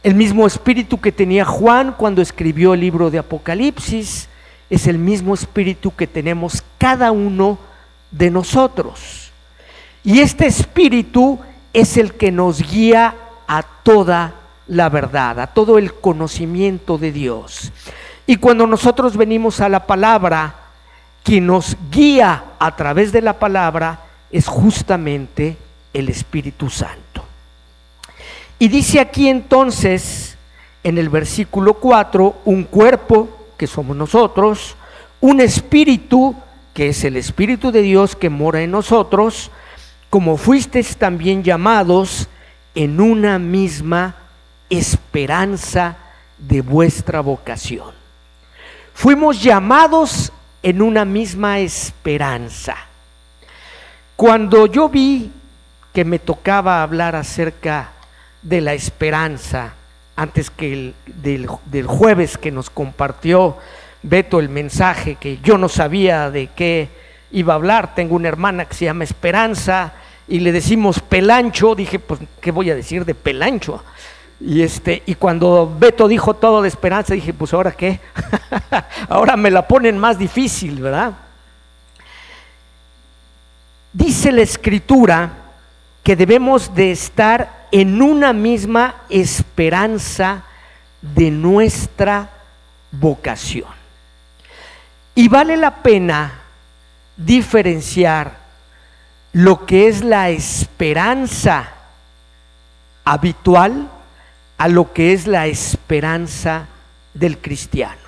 el 0.04 0.16
mismo 0.16 0.46
Espíritu 0.46 1.00
que 1.00 1.12
tenía 1.12 1.46
Juan 1.46 1.96
cuando 1.98 2.22
escribió 2.22 2.74
el 2.74 2.82
libro 2.82 3.10
de 3.10 3.20
Apocalipsis, 3.20 4.30
es 4.70 4.88
el 4.88 4.98
mismo 4.98 5.34
Espíritu 5.34 5.96
que 5.96 6.08
tenemos 6.08 6.64
cada 6.78 7.12
uno 7.12 7.58
de 8.12 8.32
nosotros. 8.32 9.32
Y 10.04 10.20
este 10.20 10.46
espíritu 10.46 11.40
es 11.74 11.98
el 11.98 12.14
que 12.14 12.32
nos 12.32 12.62
guía 12.62 13.16
a 13.48 13.64
toda 13.64 14.36
la 14.68 14.90
verdad, 14.90 15.40
a 15.40 15.48
todo 15.48 15.78
el 15.78 15.94
conocimiento 15.94 16.98
de 16.98 17.12
Dios. 17.12 17.72
Y 18.28 18.38
cuando 18.38 18.66
nosotros 18.66 19.16
venimos 19.16 19.62
a 19.62 19.70
la 19.70 19.86
palabra, 19.86 20.56
quien 21.24 21.48
nos 21.48 21.78
guía 21.92 22.44
a 22.60 22.76
través 22.76 23.12
de 23.12 23.22
la 23.22 23.34
palabra 23.34 24.00
es 24.32 24.48
justamente 24.48 25.58
el 25.94 26.10
Espíritu 26.10 26.70
Santo. 26.70 27.24
Y 28.58 28.68
dice 28.68 29.00
aquí 29.00 29.28
entonces, 29.28 30.38
en 30.84 30.98
el 30.98 31.10
versículo 31.10 31.76
4, 31.76 32.42
un 32.46 32.64
cuerpo, 32.64 33.30
que 33.58 33.68
somos 33.68 33.96
nosotros, 33.96 34.76
un 35.22 35.42
espíritu, 35.42 36.36
que 36.74 36.90
es 36.90 37.04
el 37.04 37.18
Espíritu 37.18 37.72
de 37.72 37.82
Dios 37.82 38.16
que 38.16 38.30
mora 38.30 38.62
en 38.62 38.72
nosotros, 38.72 39.52
como 40.10 40.38
fuisteis 40.38 40.98
también 40.98 41.44
llamados 41.44 42.28
en 42.76 43.02
una 43.02 43.40
misma 43.40 44.16
esperanza 44.70 45.98
de 46.38 46.62
vuestra 46.62 47.22
vocación. 47.22 48.05
Fuimos 48.96 49.44
llamados 49.44 50.32
en 50.64 50.82
una 50.82 51.04
misma 51.04 51.60
esperanza. 51.60 52.78
Cuando 54.16 54.68
yo 54.68 54.88
vi 54.88 55.30
que 55.94 56.06
me 56.06 56.18
tocaba 56.18 56.82
hablar 56.82 57.16
acerca 57.16 57.92
de 58.42 58.62
la 58.62 58.74
esperanza, 58.74 59.74
antes 60.16 60.50
que 60.50 60.72
el, 60.72 60.96
del, 61.06 61.50
del 61.66 61.88
jueves 61.88 62.38
que 62.38 62.52
nos 62.52 62.70
compartió 62.70 63.58
Beto 64.02 64.40
el 64.40 64.50
mensaje 64.50 65.16
que 65.16 65.40
yo 65.44 65.58
no 65.58 65.68
sabía 65.68 66.32
de 66.32 66.48
qué 66.56 66.88
iba 67.32 67.54
a 67.54 67.58
hablar. 67.58 67.96
Tengo 67.96 68.16
una 68.16 68.30
hermana 68.30 68.64
que 68.64 68.76
se 68.76 68.86
llama 68.86 69.04
Esperanza 69.04 69.94
y 70.28 70.40
le 70.40 70.54
decimos 70.54 71.02
Pelancho. 71.02 71.76
Dije, 71.76 72.00
pues, 72.00 72.22
¿qué 72.40 72.52
voy 72.52 72.70
a 72.70 72.76
decir 72.76 73.04
de 73.04 73.14
Pelancho? 73.14 73.84
Y, 74.40 74.62
este, 74.62 75.02
y 75.06 75.16
cuando 75.16 75.74
Beto 75.80 76.08
dijo 76.08 76.34
todo 76.34 76.62
de 76.62 76.68
esperanza, 76.68 77.14
dije, 77.14 77.34
pues 77.34 77.54
ahora 77.54 77.72
qué? 77.72 78.00
ahora 79.10 79.38
me 79.38 79.50
la 79.50 79.68
ponen 79.68 79.98
más 79.98 80.20
difícil, 80.20 80.82
¿verdad? 80.82 81.14
Dice 83.94 84.32
la 84.32 84.42
escritura 84.42 85.32
que 86.04 86.16
debemos 86.16 86.76
de 86.76 86.92
estar 86.92 87.68
en 87.72 88.02
una 88.02 88.34
misma 88.34 88.96
esperanza 89.10 90.44
de 91.02 91.32
nuestra 91.32 92.30
vocación. 92.92 93.70
Y 95.16 95.30
vale 95.30 95.56
la 95.56 95.76
pena 95.76 96.42
diferenciar 97.16 98.38
lo 99.32 99.66
que 99.66 99.88
es 99.88 100.04
la 100.04 100.30
esperanza 100.30 101.70
habitual 103.06 103.90
a 104.58 104.68
lo 104.68 104.94
que 104.94 105.14
es 105.14 105.28
la 105.28 105.48
esperanza 105.48 106.68
del 107.14 107.40
cristiano. 107.40 108.06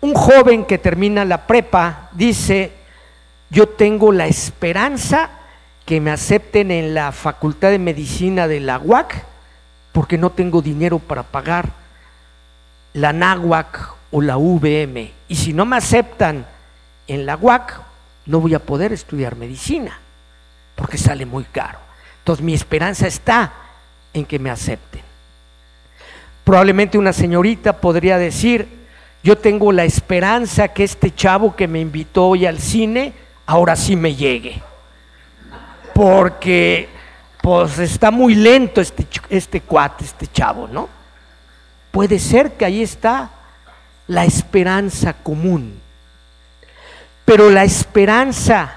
Un 0.00 0.14
joven 0.14 0.64
que 0.64 0.78
termina 0.78 1.24
la 1.24 1.46
prepa 1.46 2.10
dice, 2.12 2.72
yo 3.50 3.68
tengo 3.68 4.12
la 4.12 4.26
esperanza 4.26 5.30
que 5.84 6.00
me 6.00 6.10
acepten 6.10 6.70
en 6.70 6.94
la 6.94 7.12
Facultad 7.12 7.70
de 7.70 7.78
Medicina 7.78 8.46
de 8.46 8.60
la 8.60 8.78
UAC 8.78 9.24
porque 9.92 10.18
no 10.18 10.30
tengo 10.30 10.62
dinero 10.62 10.98
para 10.98 11.22
pagar 11.22 11.70
la 12.92 13.12
NAWAC 13.12 13.94
o 14.10 14.20
la 14.20 14.36
VM. 14.36 15.12
Y 15.28 15.36
si 15.36 15.52
no 15.52 15.64
me 15.64 15.76
aceptan 15.76 16.46
en 17.06 17.26
la 17.26 17.36
UAC, 17.36 17.80
no 18.26 18.40
voy 18.40 18.54
a 18.54 18.58
poder 18.58 18.92
estudiar 18.92 19.36
medicina 19.36 19.98
porque 20.76 20.98
sale 20.98 21.26
muy 21.26 21.44
caro. 21.44 21.78
Entonces 22.18 22.44
mi 22.44 22.54
esperanza 22.54 23.06
está 23.06 23.52
en 24.18 24.26
que 24.26 24.38
me 24.38 24.50
acepten. 24.50 25.02
Probablemente 26.44 26.98
una 26.98 27.12
señorita 27.12 27.74
podría 27.74 28.18
decir, 28.18 28.66
yo 29.22 29.36
tengo 29.36 29.72
la 29.72 29.84
esperanza 29.84 30.68
que 30.68 30.84
este 30.84 31.14
chavo 31.14 31.54
que 31.56 31.68
me 31.68 31.80
invitó 31.80 32.28
hoy 32.28 32.46
al 32.46 32.58
cine, 32.58 33.12
ahora 33.46 33.76
sí 33.76 33.96
me 33.96 34.14
llegue 34.14 34.62
porque 35.98 36.88
pues 37.42 37.80
está 37.80 38.12
muy 38.12 38.36
lento 38.36 38.80
este, 38.80 39.04
este 39.30 39.60
cuate, 39.62 40.04
este 40.04 40.28
chavo, 40.28 40.68
¿no? 40.68 40.88
Puede 41.90 42.20
ser 42.20 42.52
que 42.52 42.64
ahí 42.64 42.84
está 42.84 43.30
la 44.06 44.24
esperanza 44.24 45.12
común, 45.12 45.80
pero 47.24 47.50
la 47.50 47.64
esperanza 47.64 48.76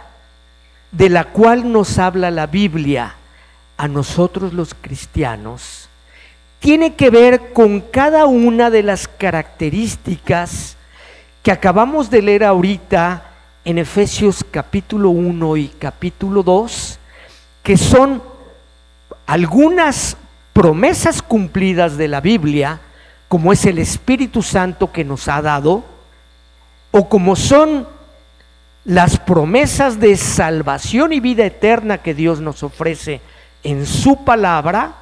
de 0.91 1.10
la 1.10 1.25
cual 1.25 1.71
nos 1.71 2.00
habla 2.00 2.31
la 2.31 2.48
Biblia 2.48 3.13
a 3.81 3.88
nosotros 3.88 4.53
los 4.53 4.75
cristianos, 4.79 5.89
tiene 6.59 6.93
que 6.93 7.09
ver 7.09 7.51
con 7.51 7.81
cada 7.81 8.27
una 8.27 8.69
de 8.69 8.83
las 8.83 9.07
características 9.07 10.77
que 11.41 11.51
acabamos 11.51 12.11
de 12.11 12.21
leer 12.21 12.43
ahorita 12.43 13.25
en 13.65 13.79
Efesios 13.79 14.45
capítulo 14.51 15.09
1 15.09 15.57
y 15.57 15.67
capítulo 15.69 16.43
2, 16.43 17.00
que 17.63 17.75
son 17.75 18.21
algunas 19.25 20.15
promesas 20.53 21.23
cumplidas 21.23 21.97
de 21.97 22.07
la 22.07 22.21
Biblia, 22.21 22.79
como 23.27 23.51
es 23.51 23.65
el 23.65 23.79
Espíritu 23.79 24.43
Santo 24.43 24.91
que 24.91 25.03
nos 25.03 25.27
ha 25.27 25.41
dado, 25.41 25.83
o 26.91 27.09
como 27.09 27.35
son 27.35 27.88
las 28.85 29.17
promesas 29.17 30.00
de 30.00 30.17
salvación 30.17 31.13
y 31.13 31.19
vida 31.19 31.47
eterna 31.47 31.97
que 31.97 32.13
Dios 32.13 32.41
nos 32.41 32.61
ofrece 32.61 33.21
en 33.63 33.86
su 33.86 34.24
palabra, 34.24 34.94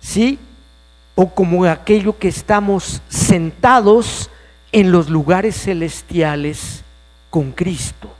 ¿sí? 0.00 0.38
O 1.14 1.28
como 1.30 1.64
aquello 1.64 2.18
que 2.18 2.28
estamos 2.28 3.02
sentados 3.08 4.30
en 4.72 4.90
los 4.90 5.08
lugares 5.08 5.56
celestiales 5.62 6.82
con 7.30 7.52
Cristo. 7.52 8.12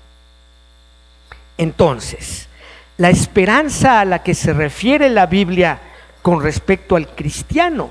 Entonces, 1.59 2.49
la 2.97 3.11
esperanza 3.11 4.01
a 4.01 4.05
la 4.05 4.23
que 4.23 4.35
se 4.35 4.53
refiere 4.53 5.09
la 5.09 5.27
Biblia 5.27 5.81
con 6.23 6.43
respecto 6.43 6.97
al 6.97 7.09
cristiano 7.09 7.91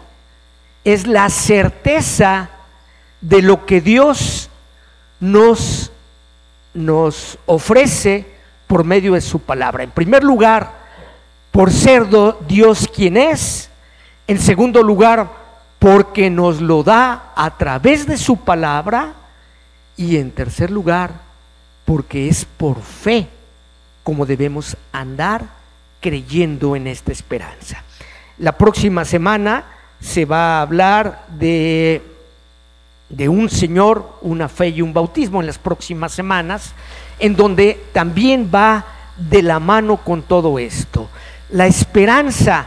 es 0.84 1.08
la 1.08 1.30
certeza 1.30 2.50
de 3.22 3.42
lo 3.42 3.66
que 3.66 3.82
Dios 3.82 4.50
nos, 5.20 5.92
nos 6.74 7.38
ofrece 7.46 8.26
por 8.68 8.84
medio 8.84 9.14
de 9.14 9.22
su 9.22 9.40
palabra. 9.40 9.84
En 9.84 9.92
primer 9.92 10.24
lugar, 10.24 10.83
por 11.54 11.72
ser 11.72 12.08
Dios 12.48 12.90
quien 12.94 13.16
es. 13.16 13.70
En 14.26 14.40
segundo 14.40 14.82
lugar, 14.82 15.30
porque 15.78 16.32
nos 16.32 16.60
lo 16.60 16.82
da 16.82 17.32
a 17.36 17.56
través 17.58 18.08
de 18.08 18.18
su 18.18 18.38
palabra. 18.38 19.14
Y 19.96 20.18
en 20.18 20.32
tercer 20.32 20.72
lugar, 20.72 21.12
porque 21.86 22.28
es 22.28 22.44
por 22.44 22.82
fe 22.82 23.28
como 24.02 24.26
debemos 24.26 24.76
andar 24.92 25.46
creyendo 26.02 26.76
en 26.76 26.88
esta 26.88 27.12
esperanza. 27.12 27.84
La 28.40 28.58
próxima 28.58 29.06
semana 29.06 29.64
se 30.02 30.26
va 30.26 30.58
a 30.58 30.62
hablar 30.64 31.28
de, 31.38 32.02
de 33.10 33.30
un 33.30 33.48
Señor, 33.52 34.18
una 34.22 34.50
fe 34.50 34.70
y 34.70 34.82
un 34.82 34.92
bautismo 34.92 35.40
en 35.40 35.46
las 35.46 35.60
próximas 35.60 36.14
semanas, 36.14 36.74
en 37.20 37.36
donde 37.36 37.80
también 37.94 38.50
va 38.54 38.86
de 39.18 39.44
la 39.44 39.60
mano 39.60 39.98
con 39.98 40.24
todo 40.24 40.58
esto. 40.58 41.10
La 41.54 41.68
esperanza 41.68 42.66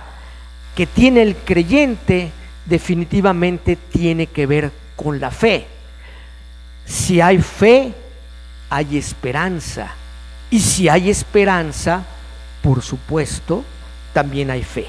que 0.77 0.87
tiene 0.87 1.22
el 1.22 1.35
creyente 1.35 2.31
definitivamente 2.66 3.75
tiene 3.75 4.29
que 4.29 4.46
ver 4.46 4.70
con 4.94 5.18
la 5.18 5.33
fe. 5.33 5.66
Si 6.85 7.20
hay 7.20 7.38
fe, 7.38 7.92
hay 8.70 8.96
esperanza. 8.96 9.88
Y 10.51 10.61
si 10.61 10.88
hay 10.88 11.11
esperanza, 11.11 12.05
por 12.62 12.81
supuesto, 12.81 13.64
también 14.12 14.53
hay 14.53 14.62
fe. 14.62 14.87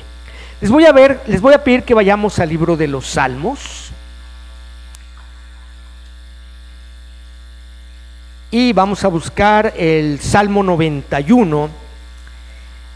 Les 0.62 0.70
voy 0.70 0.86
a 0.86 0.92
ver, 0.92 1.24
les 1.26 1.42
voy 1.42 1.56
a 1.56 1.64
pedir 1.64 1.82
que 1.82 1.96
vayamos 1.96 2.38
al 2.38 2.50
libro 2.50 2.78
de 2.78 2.88
los 2.88 3.08
Salmos. 3.08 3.90
Y 8.52 8.74
vamos 8.74 9.04
a 9.04 9.08
buscar 9.08 9.74
el 9.76 10.20
Salmo 10.20 10.62
91. 10.62 11.87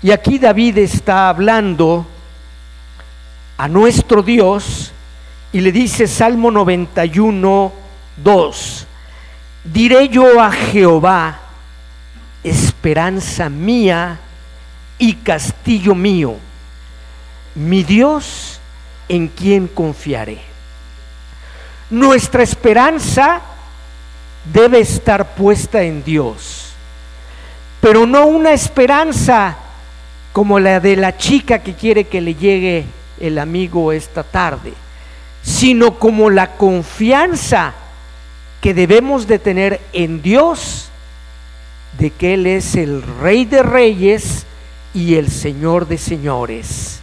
Y 0.03 0.09
aquí 0.09 0.39
David 0.39 0.79
está 0.79 1.29
hablando 1.29 2.07
a 3.57 3.67
nuestro 3.67 4.23
Dios 4.23 4.91
y 5.53 5.61
le 5.61 5.71
dice 5.71 6.07
Salmo 6.07 6.49
91, 6.49 7.71
2. 8.17 8.87
Diré 9.63 10.09
yo 10.09 10.41
a 10.41 10.51
Jehová, 10.51 11.39
esperanza 12.43 13.47
mía 13.47 14.19
y 14.97 15.13
castillo 15.13 15.93
mío, 15.93 16.37
mi 17.53 17.83
Dios 17.83 18.59
en 19.07 19.27
quien 19.27 19.67
confiaré. 19.67 20.41
Nuestra 21.91 22.41
esperanza 22.41 23.39
debe 24.51 24.79
estar 24.79 25.35
puesta 25.35 25.83
en 25.83 26.03
Dios, 26.03 26.73
pero 27.79 28.07
no 28.07 28.25
una 28.25 28.51
esperanza 28.53 29.57
como 30.33 30.59
la 30.59 30.79
de 30.79 30.95
la 30.95 31.17
chica 31.17 31.59
que 31.59 31.73
quiere 31.73 32.05
que 32.05 32.21
le 32.21 32.35
llegue 32.35 32.85
el 33.19 33.37
amigo 33.37 33.91
esta 33.91 34.23
tarde, 34.23 34.73
sino 35.43 35.99
como 35.99 36.29
la 36.29 36.55
confianza 36.55 37.73
que 38.61 38.73
debemos 38.73 39.27
de 39.27 39.39
tener 39.39 39.81
en 39.93 40.21
Dios 40.21 40.89
de 41.97 42.11
que 42.11 42.35
Él 42.35 42.47
es 42.47 42.75
el 42.75 43.03
Rey 43.21 43.45
de 43.45 43.63
Reyes 43.63 44.45
y 44.93 45.15
el 45.15 45.29
Señor 45.29 45.87
de 45.87 45.97
Señores. 45.97 46.99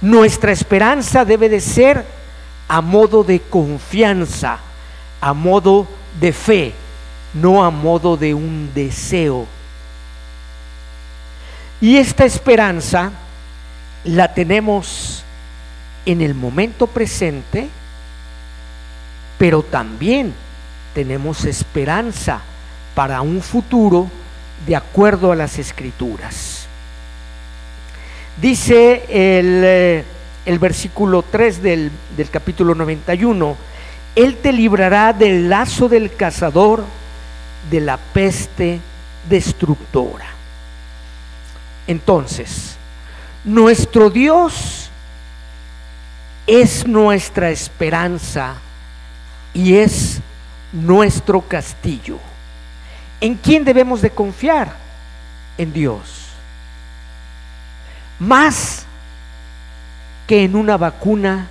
Nuestra 0.00 0.52
esperanza 0.52 1.24
debe 1.24 1.48
de 1.48 1.60
ser 1.60 2.04
a 2.68 2.80
modo 2.80 3.24
de 3.24 3.40
confianza, 3.40 4.58
a 5.20 5.32
modo 5.32 5.86
de 6.20 6.32
fe, 6.32 6.72
no 7.32 7.64
a 7.64 7.70
modo 7.70 8.16
de 8.16 8.34
un 8.34 8.70
deseo. 8.74 9.46
Y 11.80 11.96
esta 11.96 12.24
esperanza 12.24 13.12
la 14.04 14.32
tenemos 14.32 15.24
en 16.06 16.20
el 16.20 16.34
momento 16.34 16.86
presente, 16.86 17.68
pero 19.38 19.62
también 19.62 20.32
tenemos 20.94 21.44
esperanza 21.44 22.40
para 22.94 23.20
un 23.22 23.42
futuro 23.42 24.08
de 24.66 24.76
acuerdo 24.76 25.32
a 25.32 25.36
las 25.36 25.58
escrituras. 25.58 26.66
Dice 28.40 29.04
el, 29.08 29.62
eh, 29.64 30.04
el 30.46 30.58
versículo 30.58 31.22
3 31.22 31.62
del, 31.62 31.90
del 32.16 32.30
capítulo 32.30 32.74
91, 32.74 33.56
Él 34.14 34.36
te 34.36 34.52
librará 34.52 35.12
del 35.12 35.48
lazo 35.48 35.88
del 35.88 36.14
cazador, 36.14 36.84
de 37.70 37.80
la 37.80 37.96
peste 37.96 38.80
destructora. 39.28 40.33
Entonces, 41.86 42.76
nuestro 43.44 44.10
Dios 44.10 44.90
es 46.46 46.86
nuestra 46.86 47.50
esperanza 47.50 48.54
y 49.52 49.76
es 49.76 50.20
nuestro 50.72 51.40
castillo. 51.40 52.18
¿En 53.20 53.34
quién 53.36 53.64
debemos 53.64 54.02
de 54.02 54.10
confiar? 54.10 54.74
En 55.56 55.72
Dios. 55.72 56.28
Más 58.18 58.84
que 60.26 60.44
en 60.44 60.56
una 60.56 60.76
vacuna 60.76 61.48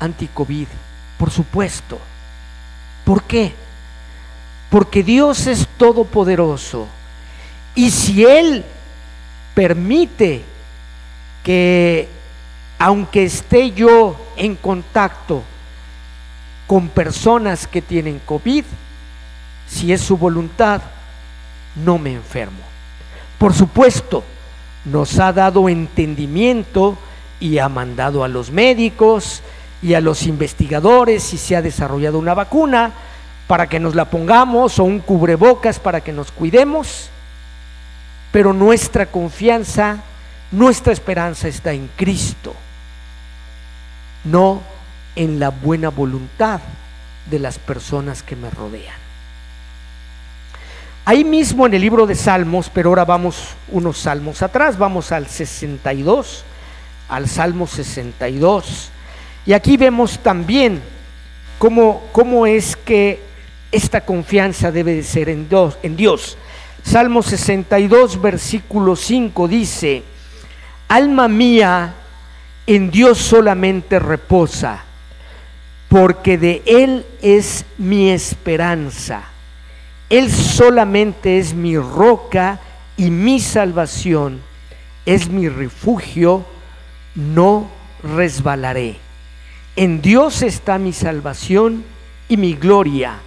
anti-COVID, 0.00 0.68
por 1.18 1.30
supuesto. 1.30 1.98
¿Por 3.04 3.22
qué? 3.24 3.54
Porque 4.70 5.02
Dios 5.02 5.46
es 5.46 5.66
todopoderoso. 5.76 6.86
Y 7.74 7.90
si 7.90 8.24
Él 8.24 8.64
permite 9.56 10.42
que 11.42 12.06
aunque 12.78 13.24
esté 13.24 13.70
yo 13.70 14.14
en 14.36 14.54
contacto 14.54 15.42
con 16.66 16.88
personas 16.88 17.66
que 17.66 17.80
tienen 17.80 18.20
COVID, 18.26 18.64
si 19.66 19.94
es 19.94 20.02
su 20.02 20.18
voluntad, 20.18 20.82
no 21.74 21.96
me 21.96 22.12
enfermo. 22.12 22.58
Por 23.38 23.54
supuesto, 23.54 24.24
nos 24.84 25.18
ha 25.18 25.32
dado 25.32 25.70
entendimiento 25.70 26.98
y 27.40 27.56
ha 27.56 27.70
mandado 27.70 28.24
a 28.24 28.28
los 28.28 28.50
médicos 28.50 29.40
y 29.80 29.94
a 29.94 30.02
los 30.02 30.26
investigadores 30.26 31.22
si 31.22 31.38
se 31.38 31.56
ha 31.56 31.62
desarrollado 31.62 32.18
una 32.18 32.34
vacuna 32.34 32.92
para 33.46 33.70
que 33.70 33.80
nos 33.80 33.94
la 33.94 34.10
pongamos 34.10 34.78
o 34.78 34.84
un 34.84 34.98
cubrebocas 34.98 35.80
para 35.80 36.02
que 36.02 36.12
nos 36.12 36.30
cuidemos, 36.30 37.08
pero 38.32 38.52
nuestra 38.52 39.06
confianza, 39.06 39.98
nuestra 40.50 40.92
esperanza 40.92 41.48
está 41.48 41.72
en 41.72 41.88
Cristo, 41.96 42.54
no 44.24 44.62
en 45.14 45.40
la 45.40 45.50
buena 45.50 45.88
voluntad 45.88 46.60
de 47.30 47.38
las 47.38 47.58
personas 47.58 48.22
que 48.22 48.36
me 48.36 48.50
rodean. 48.50 49.06
Ahí 51.04 51.24
mismo 51.24 51.66
en 51.66 51.74
el 51.74 51.80
libro 51.80 52.04
de 52.06 52.16
Salmos, 52.16 52.68
pero 52.68 52.88
ahora 52.88 53.04
vamos 53.04 53.50
unos 53.68 53.98
salmos 53.98 54.42
atrás, 54.42 54.76
vamos 54.76 55.12
al 55.12 55.28
62, 55.28 56.44
al 57.08 57.28
Salmo 57.28 57.68
62. 57.68 58.90
Y 59.46 59.52
aquí 59.52 59.76
vemos 59.76 60.18
también 60.18 60.82
cómo, 61.58 62.02
cómo 62.10 62.44
es 62.44 62.74
que 62.74 63.22
esta 63.70 64.00
confianza 64.00 64.72
debe 64.72 64.94
de 64.94 65.04
ser 65.04 65.28
en 65.28 65.48
Dios, 65.48 65.78
en 65.84 65.96
Dios. 65.96 66.36
Salmo 66.86 67.22
62, 67.22 68.22
versículo 68.22 68.96
5 68.96 69.48
dice, 69.48 70.02
Alma 70.88 71.28
mía, 71.28 71.94
en 72.66 72.90
Dios 72.90 73.18
solamente 73.18 73.98
reposa, 73.98 74.84
porque 75.88 76.38
de 76.38 76.62
Él 76.64 77.04
es 77.20 77.64
mi 77.76 78.10
esperanza 78.10 79.24
él 80.08 80.30
solamente 80.30 81.38
es 81.38 81.54
mi 81.54 81.76
roca 81.76 82.60
y 82.96 83.10
mi 83.10 83.40
salvación, 83.40 84.40
es 85.04 85.28
mi 85.28 85.48
refugio, 85.48 86.44
no 87.14 87.68
resbalaré. 88.02 88.98
En 89.74 90.00
Dios 90.00 90.42
está 90.42 90.78
mi 90.78 90.92
salvación 90.92 91.84
y 92.28 92.36
mi 92.36 92.54
gloria. 92.54 93.18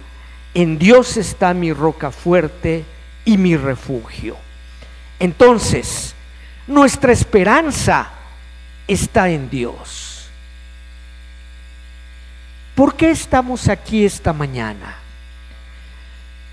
En 0.54 0.78
Dios 0.78 1.18
está 1.18 1.52
mi 1.52 1.72
roca 1.72 2.10
fuerte 2.10 2.84
y 3.32 3.38
mi 3.38 3.56
refugio. 3.56 4.36
Entonces, 5.18 6.14
nuestra 6.66 7.12
esperanza 7.12 8.10
está 8.86 9.28
en 9.28 9.50
Dios. 9.50 10.28
¿Por 12.74 12.96
qué 12.96 13.10
estamos 13.10 13.68
aquí 13.68 14.04
esta 14.04 14.32
mañana? 14.32 15.00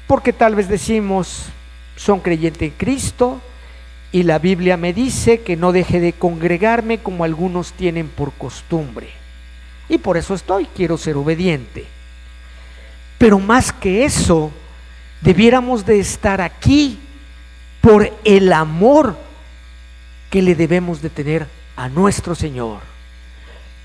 porque 0.08 0.32
tal 0.32 0.56
vez 0.56 0.70
decimos, 0.70 1.44
son 1.98 2.22
creyentes 2.22 2.62
en 2.62 2.72
Cristo 2.72 3.42
y 4.14 4.24
la 4.24 4.40
Biblia 4.40 4.78
me 4.78 4.94
dice 4.94 5.42
que 5.42 5.58
no 5.58 5.74
deje 5.74 6.00
de 6.00 6.14
congregarme 6.14 7.00
como 7.00 7.26
algunos 7.26 7.74
tienen 7.74 8.08
por 8.08 8.32
costumbre. 8.32 9.10
Y 9.90 9.98
por 9.98 10.18
eso 10.18 10.34
estoy, 10.34 10.66
quiero 10.74 10.98
ser 10.98 11.18
obediente. 11.18 11.86
Pero 13.18 13.38
más 13.40 13.74
que 13.74 14.06
eso, 14.06 14.52
debiéramos 15.22 15.86
de 15.86 16.00
estar 16.00 16.42
aquí 16.42 17.00
por 17.82 18.12
el 18.24 18.54
amor 18.54 19.18
que 20.30 20.42
le 20.42 20.56
debemos 20.56 21.02
de 21.02 21.10
tener 21.10 21.48
a 21.76 21.90
nuestro 21.90 22.36
Señor. 22.36 22.80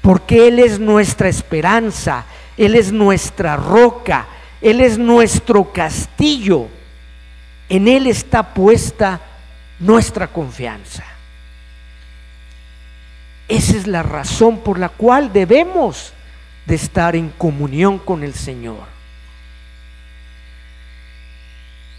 Porque 0.01 0.49
Él 0.49 0.59
es 0.59 0.81
nuestra 0.81 1.29
esperanza, 1.29 2.25
Él 2.57 2.75
es 2.75 2.92
nuestra 2.92 3.57
roca, 3.57 4.27
él 4.62 4.81
es 4.81 4.97
nuestro 4.97 5.73
castillo. 5.73 6.68
En 7.68 7.88
Él 7.88 8.07
está 8.07 8.55
puesta 8.55 9.21
nuestra 9.81 10.29
confianza. 10.29 11.05
Esa 13.49 13.77
es 13.77 13.87
la 13.87 14.03
razón 14.03 14.59
por 14.59 14.79
la 14.79 14.88
cual 14.88 15.33
debemos 15.33 16.12
de 16.64 16.77
estar 16.77 17.16
en 17.16 17.31
comunión 17.31 17.99
con 17.99 18.23
el 18.23 18.35
Señor. 18.35 18.91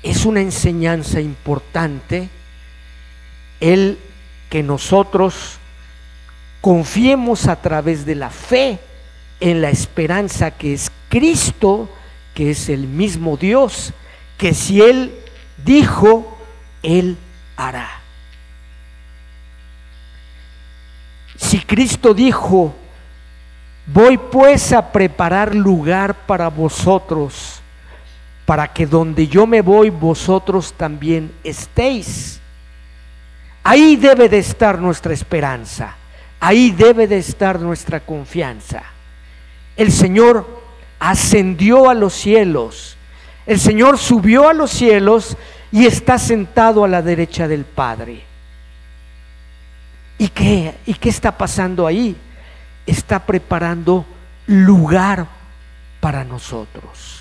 Es 0.03 0.25
una 0.25 0.41
enseñanza 0.41 1.19
importante 1.19 2.29
el 3.59 3.97
que 4.49 4.61
nosotros 4.61 5.57
confiemos 6.61 7.47
a 7.47 7.61
través 7.61 8.05
de 8.05 8.15
la 8.15 8.29
fe 8.29 8.79
en 9.39 9.61
la 9.61 9.69
esperanza 9.69 10.51
que 10.51 10.73
es 10.73 10.91
Cristo 11.09 11.89
que 12.33 12.51
es 12.51 12.69
el 12.69 12.87
mismo 12.87 13.37
Dios, 13.37 13.93
que 14.37 14.53
si 14.53 14.81
Él 14.81 15.13
dijo, 15.63 16.37
Él 16.81 17.17
hará. 17.55 17.89
Si 21.37 21.59
Cristo 21.59 22.13
dijo, 22.13 22.73
voy 23.85 24.17
pues 24.17 24.71
a 24.71 24.91
preparar 24.91 25.53
lugar 25.53 26.25
para 26.25 26.49
vosotros, 26.49 27.61
para 28.45 28.73
que 28.73 28.85
donde 28.85 29.27
yo 29.27 29.47
me 29.47 29.61
voy 29.61 29.89
vosotros 29.89 30.73
también 30.73 31.31
estéis. 31.43 32.39
Ahí 33.63 33.95
debe 33.95 34.27
de 34.27 34.39
estar 34.39 34.79
nuestra 34.79 35.13
esperanza, 35.13 35.95
ahí 36.39 36.71
debe 36.71 37.07
de 37.07 37.17
estar 37.17 37.59
nuestra 37.59 38.01
confianza. 38.01 38.83
El 39.77 39.91
Señor 39.91 40.61
ascendió 40.99 41.89
a 41.89 41.93
los 41.93 42.13
cielos. 42.13 42.97
El 43.45 43.59
Señor 43.59 43.97
subió 43.97 44.47
a 44.47 44.53
los 44.53 44.71
cielos 44.71 45.37
y 45.71 45.85
está 45.85 46.17
sentado 46.17 46.83
a 46.83 46.87
la 46.87 47.01
derecha 47.01 47.47
del 47.47 47.65
Padre. 47.65 48.23
¿Y 50.17 50.27
qué? 50.29 50.75
¿Y 50.85 50.93
qué 50.93 51.09
está 51.09 51.37
pasando 51.37 51.87
ahí? 51.87 52.15
Está 52.85 53.25
preparando 53.25 54.05
lugar 54.47 55.27
para 55.99 56.23
nosotros. 56.23 57.12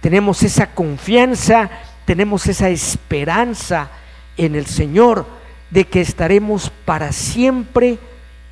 Tenemos 0.00 0.42
esa 0.42 0.68
confianza, 0.68 1.70
tenemos 2.04 2.46
esa 2.46 2.68
esperanza 2.70 3.90
en 4.36 4.54
el 4.54 4.66
Señor 4.66 5.26
de 5.70 5.86
que 5.86 6.00
estaremos 6.00 6.70
para 6.84 7.12
siempre 7.12 7.98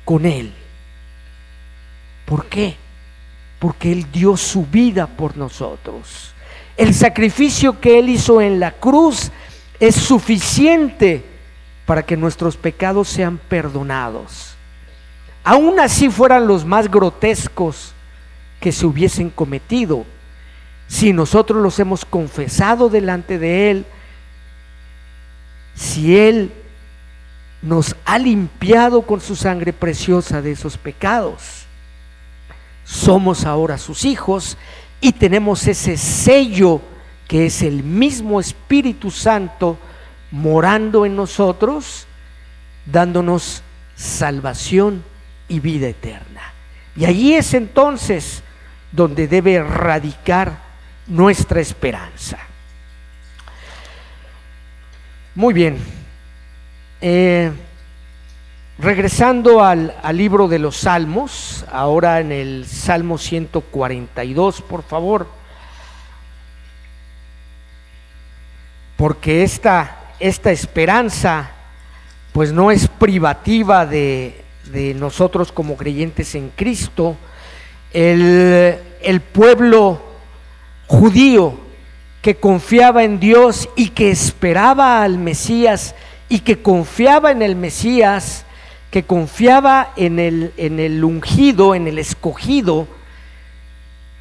con 0.05 0.25
Él. 0.25 0.53
¿Por 2.25 2.45
qué? 2.45 2.77
porque 3.59 3.91
Él 3.91 4.07
dio 4.11 4.37
su 4.37 4.65
vida 4.65 5.05
por 5.05 5.37
nosotros. 5.37 6.33
El 6.77 6.93
sacrificio 6.95 7.79
que 7.79 7.99
Él 7.99 8.09
hizo 8.09 8.41
en 8.41 8.59
la 8.59 8.71
cruz 8.71 9.31
es 9.79 9.95
suficiente 9.95 11.25
para 11.85 12.03
que 12.03 12.15
nuestros 12.15 12.55
pecados 12.55 13.09
sean 13.09 13.37
perdonados. 13.37 14.55
Aún 15.43 15.79
así 15.79 16.09
fueran 16.09 16.47
los 16.47 16.65
más 16.65 16.89
grotescos 16.89 17.93
que 18.61 18.71
se 18.71 18.85
hubiesen 18.85 19.29
cometido, 19.29 20.05
si 20.89 21.13
nosotros 21.13 21.63
los 21.63 21.79
hemos 21.79 22.03
confesado 22.03 22.89
delante 22.89 23.39
de 23.39 23.71
Él, 23.71 23.85
si 25.73 26.17
Él 26.17 26.51
nos 27.61 27.95
ha 28.03 28.19
limpiado 28.19 29.03
con 29.03 29.21
su 29.21 29.37
sangre 29.37 29.71
preciosa 29.71 30.41
de 30.41 30.51
esos 30.51 30.77
pecados 30.77 31.69
somos 32.89 33.45
ahora 33.45 33.77
sus 33.77 34.03
hijos 34.03 34.57
y 34.99 35.11
tenemos 35.11 35.67
ese 35.67 35.95
sello 35.95 36.81
que 37.27 37.45
es 37.45 37.61
el 37.61 37.83
mismo 37.83 38.39
Espíritu 38.39 39.11
Santo 39.11 39.77
morando 40.31 41.05
en 41.05 41.15
nosotros, 41.15 42.07
dándonos 42.87 43.61
salvación 43.95 45.03
y 45.47 45.59
vida 45.59 45.87
eterna. 45.87 46.41
Y 46.95 47.05
allí 47.05 47.35
es 47.35 47.53
entonces 47.53 48.41
donde 48.91 49.27
debe 49.27 49.61
radicar 49.61 50.57
nuestra 51.09 51.59
esperanza. 51.59 52.39
Muy 55.35 55.53
bien. 55.53 55.77
Eh, 57.01 57.51
Regresando 58.81 59.61
al, 59.61 59.93
libro 60.13 60.47
de 60.47 60.57
los 60.57 60.77
Salmos, 60.77 61.65
ahora 61.69 62.21
en 62.21 62.31
el 62.31 62.65
Salmo 62.65 63.17
142, 63.17 64.61
por 64.61 64.83
favor, 64.83 65.27
porque 68.95 69.43
esta, 69.43 70.13
esta 70.17 70.51
esperanza 70.51 71.51
pues 72.31 72.53
no 72.53 72.71
es 72.71 72.87
privativa 72.87 73.85
de, 73.85 74.45
de 74.71 74.93
nosotros 74.93 75.51
como 75.51 75.75
creyentes 75.75 76.33
en 76.35 76.49
Cristo. 76.55 77.17
El, 77.91 78.79
el 79.01 79.19
pueblo 79.19 80.01
judío 80.89 81.53
que 82.23 82.35
confiaba 82.35 83.03
en 83.03 83.19
Dios 83.19 83.69
y 83.75 83.89
que 83.89 84.09
esperaba 84.09 85.03
al 85.03 85.19
Mesías 85.19 85.93
y 86.27 86.39
que 86.39 86.63
confiaba 86.63 87.31
en 87.31 87.43
el 87.43 87.55
Mesías, 87.55 88.43
que 88.89 89.03
confiaba 89.03 89.93
en 89.95 90.17
el, 90.17 90.51
en 90.57 90.79
el 90.79 91.03
ungido, 91.03 91.75
en 91.75 91.87
el 91.87 91.99
escogido, 91.99 92.87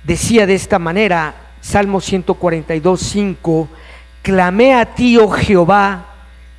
decía 0.04 0.46
de 0.46 0.54
esta 0.54 0.78
manera, 0.78 1.34
Salmo 1.62 2.02
142, 2.02 3.00
5, 3.00 3.68
clamé 4.20 4.74
a 4.74 4.94
ti, 4.94 5.16
oh 5.16 5.30
Jehová, 5.30 6.06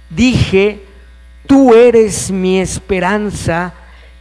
dije, 0.10 0.86
tú 1.46 1.76
eres 1.76 2.32
mi 2.32 2.60
esperanza 2.60 3.76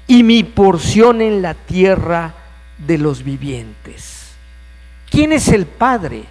y 0.06 0.22
mi 0.22 0.44
porción 0.44 1.22
en 1.22 1.40
la 1.40 1.54
tierra 1.54 2.34
de 2.76 2.98
los 2.98 3.24
vivientes. 3.24 4.07
¿Quién 5.18 5.32
es 5.32 5.48
el 5.48 5.66
Padre? 5.66 6.26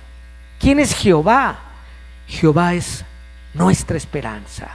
¿Quién 0.61 0.79
es 0.79 0.95
Jehová? 0.95 1.59
Jehová 2.25 2.73
es 2.73 3.03
nuestra 3.53 3.97
esperanza. 3.97 4.69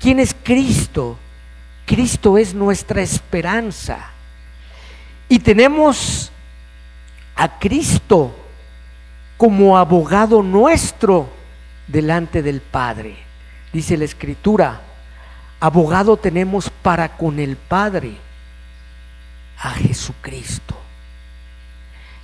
¿Quién 0.00 0.18
es 0.18 0.34
Cristo? 0.42 1.16
Cristo 1.86 2.36
es 2.36 2.52
nuestra 2.52 3.02
esperanza. 3.02 4.10
Y 5.28 5.38
tenemos 5.38 6.32
a 7.36 7.60
Cristo 7.60 8.34
como 9.36 9.78
abogado 9.78 10.42
nuestro 10.42 11.28
delante 11.86 12.42
del 12.42 12.60
Padre. 12.60 13.18
Dice 13.72 13.96
la 13.96 14.04
Escritura, 14.04 14.80
abogado 15.60 16.16
tenemos 16.16 16.70
para 16.82 17.16
con 17.16 17.38
el 17.38 17.56
Padre, 17.56 18.16
a 19.58 19.70
Jesucristo. 19.74 20.85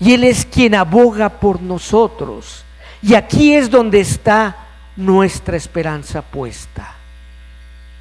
Y 0.03 0.15
Él 0.15 0.25
es 0.25 0.45
quien 0.45 0.75
aboga 0.75 1.29
por 1.29 1.63
nosotros. 1.63 2.65
Y 3.03 3.15
aquí 3.15 3.55
es 3.55 3.71
donde 3.71 4.01
está 4.01 4.57
nuestra 4.97 5.57
esperanza 5.57 6.23
puesta. 6.23 6.97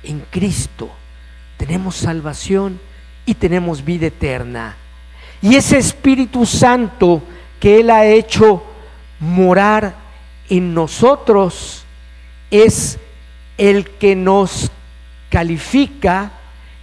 En 0.02 0.22
Cristo 0.32 0.90
tenemos 1.58 1.96
salvación 1.96 2.80
y 3.24 3.36
tenemos 3.36 3.86
vida 3.86 4.08
eterna. 4.08 4.76
Y 5.44 5.56
ese 5.56 5.78
Espíritu 5.78 6.48
Santo 6.48 7.22
que 7.60 7.82
Él 7.82 7.92
ha 7.92 8.04
hecho 8.08 8.64
morar 9.20 9.94
en 10.50 10.74
nosotros 10.74 11.84
es 12.50 12.98
el 13.60 13.88
que 13.88 14.16
nos 14.16 14.72
califica 15.30 16.32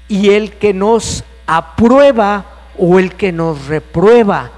y 0.06 0.30
el 0.30 0.52
que 0.52 0.72
nos 0.72 1.24
aprueba 1.44 2.44
o 2.78 3.00
el 3.00 3.14
que 3.16 3.32
nos 3.32 3.66
reprueba 3.66 4.52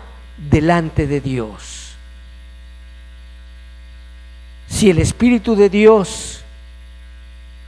delante 0.48 1.06
de 1.06 1.20
Dios. 1.20 1.94
Si 4.68 4.88
el 4.88 4.98
Espíritu 4.98 5.56
de 5.56 5.68
Dios 5.68 6.42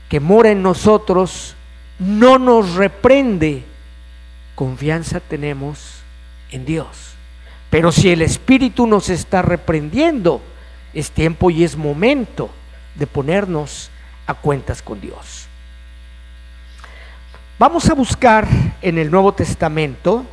que 0.09 0.19
mora 0.19 0.51
en 0.51 0.61
nosotros 0.61 1.55
no 1.99 2.37
nos 2.37 2.75
reprende, 2.75 3.63
confianza 4.55 5.19
tenemos 5.19 6.01
en 6.51 6.65
Dios. 6.65 7.13
Pero 7.69 7.91
si 7.91 8.09
el 8.09 8.21
Espíritu 8.21 8.85
nos 8.85 9.09
está 9.09 9.41
reprendiendo, 9.41 10.41
es 10.93 11.11
tiempo 11.11 11.49
y 11.49 11.63
es 11.63 11.75
momento 11.75 12.49
de 12.95 13.07
ponernos 13.07 13.89
a 14.27 14.35
cuentas 14.35 14.81
con 14.81 15.01
Dios. 15.01 15.47
Vamos 17.57 17.89
a 17.89 17.93
buscar 17.93 18.47
en 18.81 18.97
el 18.97 19.09
Nuevo 19.09 19.33
Testamento 19.33 20.25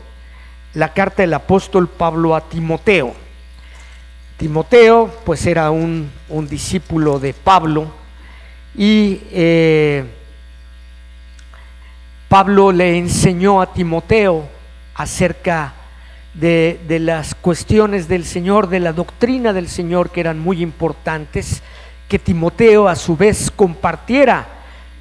la 0.75 0.93
carta 0.93 1.23
del 1.23 1.35
apóstol 1.35 1.89
Pablo 1.89 2.35
a 2.37 2.43
Timoteo. 2.43 3.15
Timoteo 4.37 5.13
pues 5.25 5.47
era 5.47 5.71
un, 5.71 6.11
discípulo 6.49 7.19
de 7.19 7.35
Pablo 7.35 7.91
y 8.75 9.21
eh, 9.33 10.05
Pablo 12.29 12.73
le 12.73 12.97
enseñó 12.97 13.61
a 13.61 13.73
Timoteo 13.73 14.49
acerca 14.95 15.75
de, 16.33 16.81
de, 16.87 17.01
las 17.01 17.35
cuestiones 17.35 18.09
del 18.09 18.25
Señor, 18.25 18.69
de 18.69 18.81
la 18.81 18.93
doctrina 18.93 19.53
del 19.53 19.69
Señor 19.69 20.11
que 20.11 20.21
eran 20.21 20.39
muy 20.39 20.63
importantes, 20.63 21.63
que 22.09 22.19
Timoteo 22.19 22.89
a 22.89 22.97
su 22.97 23.17
vez 23.17 23.51
compartiera 23.51 24.60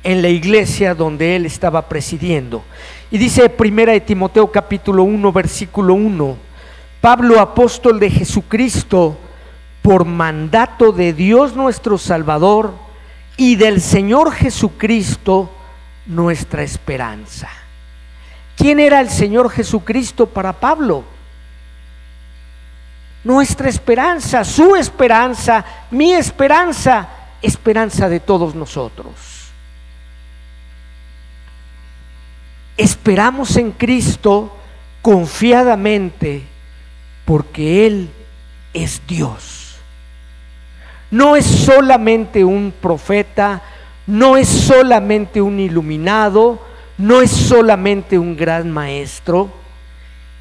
en 0.10 0.24
la 0.24 0.30
iglesia 0.30 0.96
donde 0.96 1.36
él 1.36 1.46
estaba 1.46 1.88
presidiendo. 1.88 2.64
Y 3.12 3.20
dice 3.20 3.48
primera 3.48 3.92
de 3.92 4.02
Timoteo 4.02 4.52
capítulo 4.52 5.04
1 5.04 5.32
versículo 5.32 5.94
1, 5.94 6.36
Pablo 7.00 7.40
apóstol 7.40 8.00
de 8.00 8.10
Jesucristo 8.10 9.16
por 9.84 10.06
mandato 10.06 10.92
de 10.92 11.14
Dios 11.14 11.56
nuestro 11.56 12.00
Salvador 12.00 12.74
y 13.38 13.56
del 13.56 13.82
Señor 13.82 14.32
Jesucristo 14.32 15.52
nuestra 16.08 16.64
esperanza. 16.64 17.48
¿Quién 18.58 18.80
era 18.80 19.02
el 19.02 19.12
Señor 19.12 19.52
Jesucristo 19.52 20.26
para 20.26 20.54
Pablo? 20.54 21.04
Nuestra 23.24 23.70
esperanza, 23.70 24.44
su 24.44 24.76
esperanza, 24.76 25.64
mi 25.92 26.14
esperanza, 26.14 27.08
esperanza 27.44 28.10
de 28.10 28.20
todos 28.20 28.56
nosotros. 28.56 29.39
Esperamos 32.80 33.58
en 33.58 33.72
Cristo 33.72 34.56
confiadamente 35.02 36.44
porque 37.26 37.86
Él 37.86 38.10
es 38.74 39.02
Dios. 39.06 39.76
No 41.12 41.36
es 41.36 41.46
solamente 41.46 42.46
un 42.46 42.72
profeta, 42.72 43.62
no 44.08 44.38
es 44.38 44.48
solamente 44.48 45.42
un 45.42 45.60
iluminado, 45.60 46.66
no 46.98 47.20
es 47.20 47.32
solamente 47.32 48.18
un 48.18 48.38
gran 48.38 48.72
maestro, 48.72 49.50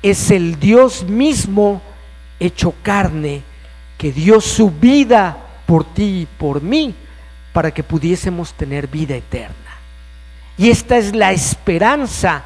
es 0.00 0.30
el 0.30 0.60
Dios 0.60 1.02
mismo 1.02 1.82
hecho 2.38 2.72
carne 2.84 3.42
que 3.98 4.12
dio 4.12 4.40
su 4.40 4.70
vida 4.70 5.36
por 5.66 5.92
ti 5.92 6.20
y 6.20 6.28
por 6.38 6.62
mí 6.62 6.94
para 7.52 7.72
que 7.72 7.82
pudiésemos 7.82 8.52
tener 8.52 8.86
vida 8.86 9.16
eterna. 9.16 9.67
Y 10.58 10.70
esta 10.70 10.98
es 10.98 11.14
la 11.14 11.32
esperanza 11.32 12.42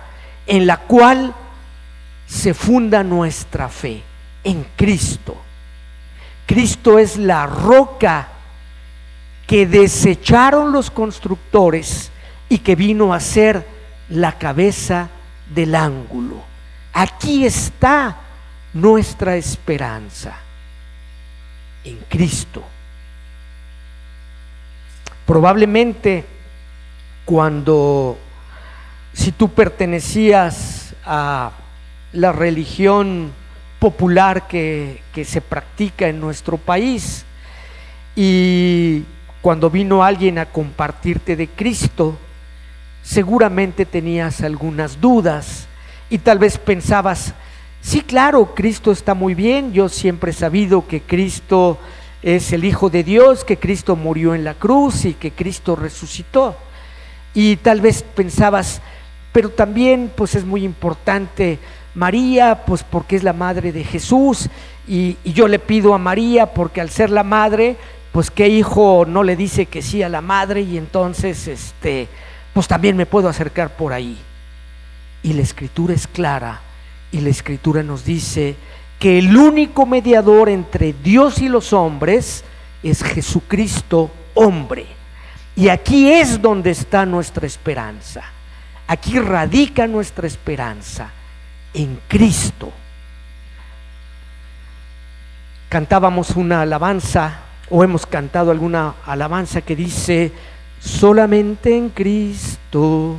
en 0.47 0.67
la 0.67 0.77
cual 0.77 1.35
se 2.27 2.53
funda 2.53 3.03
nuestra 3.03 3.69
fe, 3.69 4.03
en 4.45 4.67
Cristo. 4.77 5.37
Cristo 6.47 6.99
es 6.99 7.17
la 7.17 7.47
roca 7.47 8.29
que 9.47 9.67
desecharon 9.67 10.73
los 10.73 10.91
constructores 10.91 12.11
y 12.49 12.59
que 12.59 12.77
vino 12.77 13.15
a 13.15 13.21
ser 13.21 13.67
la 14.11 14.39
cabeza 14.39 15.09
del 15.55 15.75
ángulo. 15.75 16.37
Aquí 16.93 17.47
está 17.47 18.17
nuestra 18.75 19.37
esperanza 19.37 20.35
en 21.85 21.99
Cristo. 22.09 22.63
Probablemente 25.27 26.27
cuando, 27.25 28.19
si 29.13 29.33
tú 29.33 29.49
pertenecías 29.49 30.95
a 31.05 31.53
la 32.13 32.33
religión 32.33 33.33
popular 33.79 34.47
que, 34.47 35.03
que 35.13 35.25
se 35.25 35.41
practica 35.41 36.09
en 36.09 36.21
nuestro 36.21 36.57
país 36.57 37.25
y 38.15 39.05
cuando 39.41 39.71
vino 39.71 40.05
alguien 40.05 40.39
a 40.39 40.47
compartirte 40.47 41.35
de 41.37 41.49
Cristo, 41.49 42.17
seguramente 43.03 43.85
tenías 43.85 44.43
algunas 44.43 45.01
dudas 45.01 45.67
y 46.11 46.19
tal 46.19 46.39
vez 46.39 46.59
pensabas, 46.59 47.35
sí, 47.81 48.03
claro, 48.03 48.55
Cristo 48.55 48.93
está 48.93 49.15
muy 49.15 49.35
bien, 49.35 49.73
yo 49.73 49.89
siempre 49.89 50.31
he 50.31 50.35
sabido 50.35 50.87
que 50.87 51.01
Cristo 51.01 51.79
es 52.23 52.53
el 52.53 52.65
Hijo 52.65 52.91
de 52.91 53.03
Dios, 53.03 53.45
que 53.45 53.57
Cristo 53.57 53.97
murió 53.97 54.35
en 54.35 54.45
la 54.45 54.55
cruz 54.55 55.05
y 55.05 55.15
que 55.15 55.33
Cristo 55.33 55.75
resucitó. 55.75 56.57
Y 57.35 57.57
tal 57.57 57.81
vez 57.81 58.03
pensabas, 58.03 58.81
pero 59.33 59.51
también 59.51 60.11
pues 60.15 60.35
es 60.35 60.45
muy 60.45 60.65
importante 60.65 61.59
María, 61.95 62.65
pues 62.65 62.83
porque 62.83 63.17
es 63.17 63.23
la 63.23 63.33
madre 63.33 63.73
de 63.73 63.85
Jesús, 63.85 64.49
y, 64.87 65.17
y 65.25 65.33
yo 65.33 65.47
le 65.47 65.59
pido 65.59 65.95
a 65.95 65.99
María 65.99 66.53
porque 66.55 66.81
al 66.81 66.91
ser 66.91 67.11
la 67.11 67.23
madre, 67.23 67.77
pues 68.13 68.31
qué 68.31 68.49
hijo 68.49 69.05
no 69.07 69.23
le 69.23 69.37
dice 69.37 69.67
que 69.67 69.83
sí 69.83 70.03
a 70.03 70.09
la 70.09 70.21
madre 70.21 70.63
y 70.63 70.77
entonces 70.77 71.49
este 71.49 72.09
pues 72.53 72.69
también 72.69 72.97
me 72.97 73.07
puedo 73.07 73.29
acercar 73.29 73.77
por 73.77 73.93
ahí. 73.93 74.19
Y 75.23 75.33
la 75.33 75.43
escritura 75.43 75.95
es 75.95 76.07
clara 76.07 76.61
y 77.11 77.21
la 77.21 77.31
escritura 77.31 77.83
nos 77.83 78.05
dice 78.05 78.57
que 78.99 79.19
el 79.19 79.37
único 79.37 79.87
mediador 79.87 80.49
entre 80.49 80.93
Dios 80.93 81.41
y 81.41 81.49
los 81.49 81.73
hombres 81.73 82.45
es 82.83 83.03
Jesucristo 83.03 84.11
hombre. 84.35 84.87
Y 85.55 85.69
aquí 85.69 86.11
es 86.11 86.41
donde 86.41 86.71
está 86.71 87.05
nuestra 87.05 87.47
esperanza. 87.47 88.23
Aquí 88.87 89.19
radica 89.19 89.87
nuestra 89.87 90.27
esperanza 90.27 91.11
en 91.75 92.01
Cristo. 92.09 92.73
Cantábamos 95.69 96.31
una 96.37 96.63
alabanza 96.63 97.41
o 97.71 97.83
hemos 97.83 98.05
cantado 98.07 98.51
alguna 98.51 98.95
alabanza 99.07 99.63
que 99.63 99.77
dice, 99.77 100.33
solamente 100.79 101.77
en 101.77 101.89
Cristo, 101.91 103.17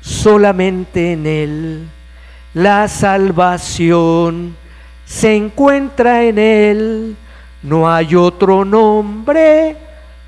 solamente 0.00 1.12
en 1.12 1.26
Él. 1.26 1.88
La 2.52 2.88
salvación 2.88 4.56
se 5.06 5.36
encuentra 5.36 6.24
en 6.24 6.38
Él. 6.38 7.16
No 7.62 7.90
hay 7.90 8.14
otro 8.14 8.64
nombre 8.64 9.85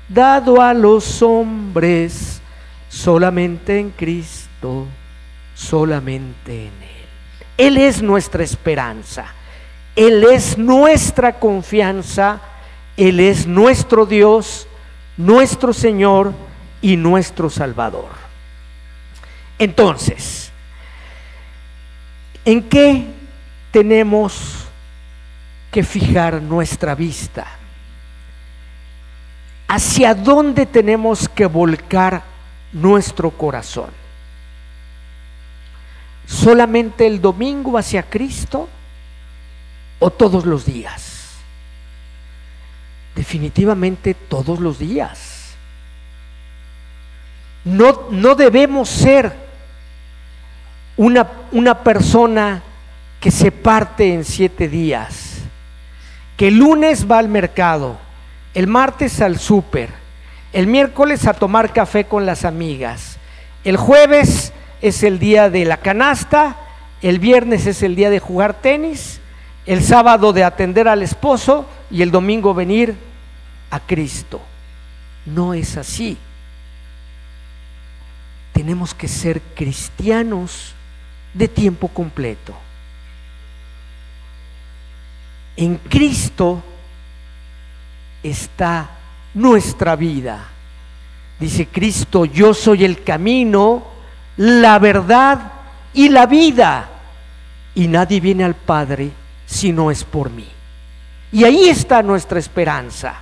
dado 0.09 0.61
a 0.61 0.73
los 0.73 1.21
hombres, 1.21 2.41
solamente 2.89 3.79
en 3.79 3.91
Cristo, 3.91 4.87
solamente 5.53 6.65
en 6.65 6.73
Él. 6.73 6.89
Él 7.57 7.77
es 7.77 8.01
nuestra 8.01 8.43
esperanza, 8.43 9.25
Él 9.95 10.23
es 10.23 10.57
nuestra 10.57 11.39
confianza, 11.39 12.41
Él 12.97 13.19
es 13.19 13.45
nuestro 13.45 14.05
Dios, 14.05 14.67
nuestro 15.15 15.73
Señor 15.73 16.33
y 16.81 16.97
nuestro 16.97 17.49
Salvador. 17.49 18.09
Entonces, 19.59 20.51
¿en 22.45 22.63
qué 22.63 23.05
tenemos 23.71 24.65
que 25.69 25.83
fijar 25.83 26.41
nuestra 26.41 26.95
vista? 26.95 27.58
¿Hacia 29.71 30.15
dónde 30.15 30.65
tenemos 30.65 31.29
que 31.29 31.45
volcar 31.45 32.23
nuestro 32.73 33.29
corazón? 33.29 33.91
¿Solamente 36.25 37.05
el 37.05 37.21
domingo 37.21 37.77
hacia 37.77 38.01
Cristo 38.01 38.67
o 39.99 40.09
todos 40.09 40.47
los 40.47 40.65
días? 40.65 41.35
Definitivamente 43.15 44.15
todos 44.15 44.59
los 44.59 44.79
días. 44.79 45.53
No, 47.63 48.07
no 48.09 48.33
debemos 48.33 48.89
ser 48.89 49.31
una, 50.97 51.29
una 51.51 51.83
persona 51.83 52.63
que 53.19 53.29
se 53.29 53.51
parte 53.51 54.15
en 54.15 54.25
siete 54.25 54.67
días, 54.67 55.41
que 56.37 56.47
el 56.47 56.57
lunes 56.57 57.05
va 57.09 57.19
al 57.19 57.27
mercado, 57.27 58.08
el 58.53 58.67
martes 58.67 59.21
al 59.21 59.39
súper, 59.39 59.89
el 60.53 60.67
miércoles 60.67 61.27
a 61.27 61.33
tomar 61.33 61.73
café 61.73 62.05
con 62.05 62.25
las 62.25 62.45
amigas, 62.45 63.17
el 63.63 63.77
jueves 63.77 64.53
es 64.81 65.03
el 65.03 65.19
día 65.19 65.49
de 65.49 65.65
la 65.65 65.77
canasta, 65.77 66.57
el 67.01 67.19
viernes 67.19 67.65
es 67.65 67.83
el 67.83 67.95
día 67.95 68.09
de 68.09 68.19
jugar 68.19 68.55
tenis, 68.55 69.19
el 69.65 69.83
sábado 69.83 70.33
de 70.33 70.43
atender 70.43 70.87
al 70.87 71.03
esposo 71.03 71.65
y 71.91 72.01
el 72.01 72.11
domingo 72.11 72.53
venir 72.53 72.95
a 73.69 73.79
Cristo. 73.79 74.41
No 75.25 75.53
es 75.53 75.77
así. 75.77 76.17
Tenemos 78.53 78.93
que 78.93 79.07
ser 79.07 79.41
cristianos 79.55 80.73
de 81.33 81.47
tiempo 81.47 81.87
completo. 81.89 82.53
En 85.55 85.77
Cristo 85.77 86.63
está 88.23 88.89
nuestra 89.33 89.95
vida. 89.95 90.47
Dice 91.39 91.67
Cristo, 91.67 92.25
yo 92.25 92.53
soy 92.53 92.83
el 92.83 93.03
camino, 93.03 93.83
la 94.37 94.79
verdad 94.79 95.53
y 95.93 96.09
la 96.09 96.25
vida. 96.25 96.89
Y 97.75 97.87
nadie 97.87 98.19
viene 98.19 98.43
al 98.43 98.55
Padre 98.55 99.11
si 99.45 99.71
no 99.71 99.89
es 99.89 100.03
por 100.03 100.29
mí. 100.29 100.47
Y 101.31 101.43
ahí 101.43 101.69
está 101.69 102.03
nuestra 102.03 102.39
esperanza. 102.39 103.15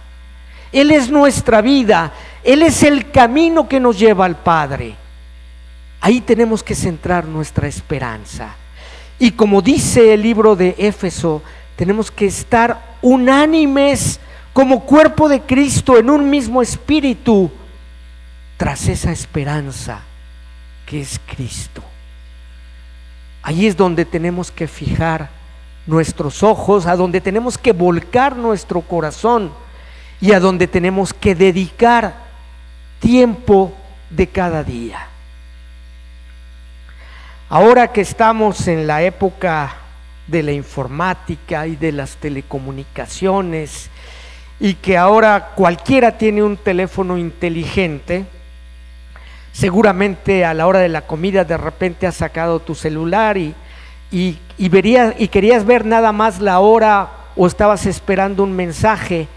Él 0.72 0.92
es 0.92 1.10
nuestra 1.10 1.62
vida. 1.62 2.12
Él 2.44 2.64
es 2.64 2.84
el 2.84 3.12
camino 3.12 3.68
que 3.68 3.80
nos 3.80 4.00
lleva 4.00 4.26
al 4.26 4.38
Padre. 4.38 4.96
Ahí 6.02 6.22
tenemos 6.22 6.64
que 6.64 6.76
centrar 6.76 7.26
nuestra 7.26 7.68
esperanza. 7.68 8.56
Y 9.20 9.32
como 9.32 9.62
dice 9.62 10.14
el 10.14 10.22
libro 10.22 10.56
de 10.56 10.76
Éfeso, 10.78 11.42
tenemos 11.76 12.12
que 12.12 12.28
estar 12.28 12.98
unánimes 13.02 14.20
como 14.58 14.80
cuerpo 14.80 15.30
de 15.30 15.41
Cristo 15.41 16.00
en 16.00 16.10
un 16.10 16.32
mismo 16.32 16.63
espíritu 16.63 17.52
tras 18.58 18.88
esa 18.88 19.12
esperanza 19.12 20.00
que 20.84 21.00
es 21.00 21.22
Cristo. 21.28 21.84
Ahí 23.43 23.67
es 23.67 23.78
donde 23.78 24.04
tenemos 24.04 24.50
que 24.50 24.67
fijar 24.67 25.30
nuestros 25.86 26.41
ojos, 26.41 26.88
a 26.88 26.96
donde 26.96 27.22
tenemos 27.22 27.56
que 27.56 27.72
volcar 27.72 28.36
nuestro 28.36 28.82
corazón 28.82 29.52
y 30.20 30.32
a 30.32 30.39
donde 30.39 30.65
tenemos 30.65 31.13
que 31.13 31.36
dedicar 31.36 32.15
tiempo 33.00 33.72
de 34.10 34.26
cada 34.26 34.63
día. 34.63 35.08
Ahora 37.48 37.91
que 37.93 38.02
estamos 38.02 38.67
en 38.67 38.88
la 38.88 39.04
época 39.04 39.76
de 40.26 40.41
la 40.41 40.52
informática 40.52 41.67
y 41.67 41.76
de 41.76 41.91
las 41.91 42.15
telecomunicaciones 42.15 43.91
y 44.60 44.74
que 44.76 44.98
ahora 44.98 45.52
cualquiera 45.56 46.17
tiene 46.17 46.43
un 46.43 46.58
teléfono 46.58 47.17
inteligente, 47.17 48.26
seguramente 49.52 50.46
a 50.46 50.54
la 50.54 50.67
hora 50.67 50.80
de 50.80 50.89
la 50.89 51.02
comida 51.02 51.43
de 51.43 51.58
repente 51.58 52.08
has 52.08 52.15
sacado 52.15 52.60
tu 52.60 52.76
celular 52.76 53.38
y, 53.38 53.54
y, 54.12 54.39
y 54.58 55.28
querías 55.28 55.65
ver 55.65 55.86
nada 55.86 56.12
más 56.12 56.39
la 56.39 56.60
hora 56.60 57.10
o 57.36 57.46
estabas 57.46 57.86
esperando 57.86 58.43
un 58.43 58.54
mensaje 58.54 59.28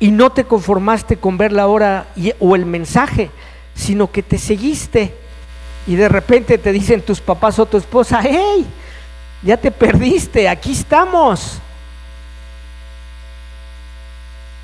y 0.00 0.10
no 0.10 0.30
te 0.30 0.44
conformaste 0.44 1.16
con 1.16 1.36
ver 1.36 1.52
la 1.52 1.66
hora 1.66 2.06
o 2.38 2.56
el 2.56 2.64
mensaje, 2.64 3.30
sino 3.74 4.10
que 4.10 4.22
te 4.22 4.38
seguiste 4.38 5.14
y 5.86 5.96
de 5.96 6.08
repente 6.08 6.58
te 6.58 6.72
dicen 6.72 7.00
tus 7.00 7.20
papás 7.20 7.58
o 7.58 7.66
tu 7.66 7.76
esposa, 7.76 8.20
hey, 8.22 8.66
ya 9.42 9.56
te 9.56 9.70
perdiste, 9.70 10.48
aquí 10.48 10.72
estamos. 10.72 11.60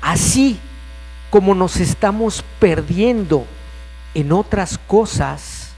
Así 0.05 0.59
como 1.31 1.55
nos 1.55 1.77
estamos 1.77 2.45
perdiendo 2.59 3.47
en 4.13 4.31
otras 4.33 4.77
cosas, 4.77 5.71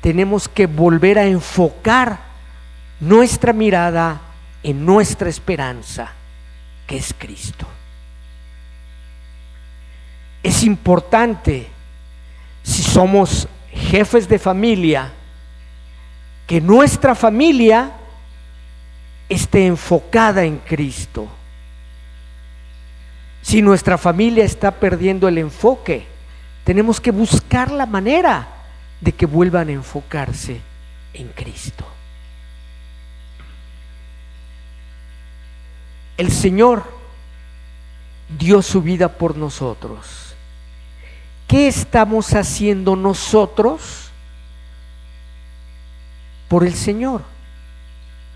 tenemos 0.00 0.48
que 0.48 0.66
volver 0.66 1.20
a 1.20 1.24
enfocar 1.24 2.18
nuestra 2.98 3.52
mirada 3.52 4.20
en 4.64 4.84
nuestra 4.84 5.28
esperanza, 5.28 6.10
que 6.88 6.96
es 6.96 7.14
Cristo. 7.16 7.64
Es 10.42 10.64
importante, 10.64 11.68
si 12.64 12.82
somos 12.82 13.46
jefes 13.70 14.28
de 14.28 14.40
familia, 14.40 15.12
que 16.48 16.60
nuestra 16.60 17.14
familia 17.14 17.92
esté 19.28 19.64
enfocada 19.64 20.42
en 20.42 20.58
Cristo. 20.58 21.28
Si 23.42 23.60
nuestra 23.60 23.98
familia 23.98 24.44
está 24.44 24.70
perdiendo 24.70 25.28
el 25.28 25.36
enfoque, 25.36 26.06
tenemos 26.64 27.00
que 27.00 27.10
buscar 27.10 27.70
la 27.72 27.86
manera 27.86 28.46
de 29.00 29.12
que 29.12 29.26
vuelvan 29.26 29.68
a 29.68 29.72
enfocarse 29.72 30.60
en 31.12 31.28
Cristo. 31.28 31.84
El 36.16 36.30
Señor 36.30 36.84
dio 38.38 38.62
su 38.62 38.80
vida 38.80 39.08
por 39.08 39.36
nosotros. 39.36 40.34
¿Qué 41.48 41.66
estamos 41.66 42.34
haciendo 42.34 42.94
nosotros 42.94 44.10
por 46.48 46.64
el 46.64 46.74
Señor? 46.74 47.22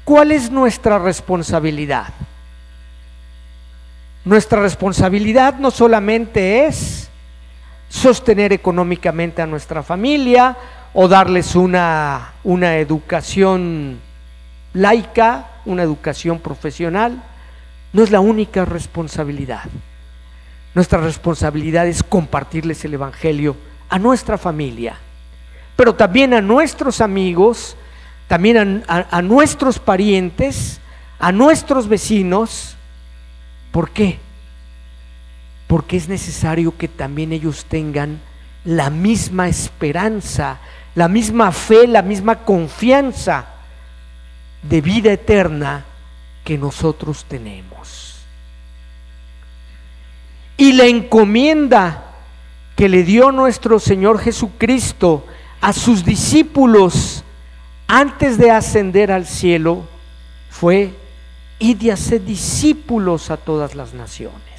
¿Cuál 0.04 0.32
es 0.32 0.50
nuestra 0.50 0.98
responsabilidad? 0.98 2.12
Nuestra 4.26 4.60
responsabilidad 4.60 5.54
no 5.60 5.70
solamente 5.70 6.66
es 6.66 7.08
sostener 7.88 8.52
económicamente 8.52 9.40
a 9.40 9.46
nuestra 9.46 9.84
familia 9.84 10.56
o 10.94 11.06
darles 11.06 11.54
una, 11.54 12.32
una 12.42 12.78
educación 12.78 14.00
laica, 14.72 15.46
una 15.64 15.84
educación 15.84 16.40
profesional. 16.40 17.22
No 17.92 18.02
es 18.02 18.10
la 18.10 18.18
única 18.18 18.64
responsabilidad. 18.64 19.62
Nuestra 20.74 21.00
responsabilidad 21.00 21.86
es 21.86 22.02
compartirles 22.02 22.84
el 22.84 22.94
Evangelio 22.94 23.56
a 23.88 24.00
nuestra 24.00 24.38
familia, 24.38 24.96
pero 25.76 25.94
también 25.94 26.34
a 26.34 26.40
nuestros 26.40 27.00
amigos, 27.00 27.76
también 28.26 28.82
a, 28.88 29.06
a 29.08 29.22
nuestros 29.22 29.78
parientes, 29.78 30.80
a 31.20 31.30
nuestros 31.30 31.86
vecinos. 31.88 32.76
¿Por 33.70 33.90
qué? 33.90 34.25
Porque 35.66 35.96
es 35.96 36.08
necesario 36.08 36.76
que 36.76 36.88
también 36.88 37.32
ellos 37.32 37.64
tengan 37.64 38.20
la 38.64 38.90
misma 38.90 39.48
esperanza, 39.48 40.58
la 40.94 41.08
misma 41.08 41.52
fe, 41.52 41.86
la 41.86 42.02
misma 42.02 42.40
confianza 42.44 43.46
de 44.62 44.80
vida 44.80 45.12
eterna 45.12 45.84
que 46.44 46.58
nosotros 46.58 47.24
tenemos. 47.28 48.16
Y 50.56 50.72
la 50.72 50.86
encomienda 50.86 52.04
que 52.76 52.88
le 52.88 53.02
dio 53.02 53.32
nuestro 53.32 53.78
Señor 53.78 54.18
Jesucristo 54.18 55.26
a 55.60 55.72
sus 55.72 56.04
discípulos 56.04 57.24
antes 57.86 58.38
de 58.38 58.50
ascender 58.50 59.12
al 59.12 59.26
cielo 59.26 59.84
fue 60.50 60.94
y 61.58 61.74
de 61.74 61.92
hacer 61.92 62.24
discípulos 62.24 63.30
a 63.30 63.36
todas 63.36 63.74
las 63.74 63.94
naciones. 63.94 64.55